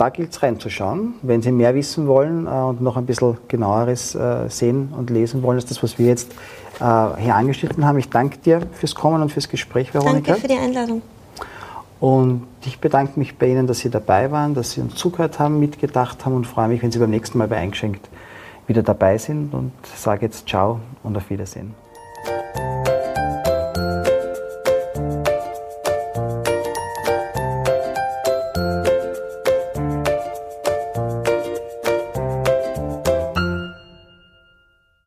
da 0.00 0.08
gilt 0.08 0.30
es 0.32 0.42
reinzuschauen. 0.42 1.14
Wenn 1.20 1.42
Sie 1.42 1.52
mehr 1.52 1.74
wissen 1.74 2.06
wollen 2.06 2.46
äh, 2.46 2.50
und 2.50 2.80
noch 2.80 2.96
ein 2.96 3.04
bisschen 3.04 3.36
genaueres 3.48 4.14
äh, 4.14 4.48
sehen 4.48 4.94
und 4.96 5.10
lesen 5.10 5.42
wollen, 5.42 5.56
als 5.56 5.66
das, 5.66 5.82
was 5.82 5.98
wir 5.98 6.06
jetzt 6.06 6.32
äh, 6.32 6.36
hier 6.80 7.34
angeschnitten 7.34 7.84
haben. 7.84 7.98
Ich 7.98 8.08
danke 8.08 8.38
dir 8.38 8.62
fürs 8.72 8.94
Kommen 8.94 9.22
und 9.22 9.30
fürs 9.30 9.48
Gespräch, 9.48 9.92
Veronika. 9.92 10.32
Danke 10.32 10.40
für 10.40 10.48
die 10.48 10.58
Einladung. 10.58 11.02
Und 12.00 12.46
ich 12.64 12.80
bedanke 12.80 13.18
mich 13.18 13.36
bei 13.36 13.48
Ihnen, 13.48 13.66
dass 13.66 13.80
Sie 13.80 13.90
dabei 13.90 14.30
waren, 14.30 14.54
dass 14.54 14.72
Sie 14.72 14.80
uns 14.80 14.94
zugehört 14.94 15.38
haben, 15.38 15.60
mitgedacht 15.60 16.24
haben 16.24 16.34
und 16.34 16.46
freue 16.46 16.68
mich, 16.68 16.82
wenn 16.82 16.90
Sie 16.90 16.98
beim 16.98 17.10
nächsten 17.10 17.36
Mal 17.36 17.46
bei 17.46 17.58
Eingeschenkt 17.58 18.08
wieder 18.66 18.82
dabei 18.82 19.18
sind 19.18 19.52
und 19.52 19.72
sage 19.94 20.24
jetzt 20.26 20.48
Ciao 20.48 20.80
und 21.02 21.16
auf 21.16 21.28
Wiedersehen. 21.28 21.74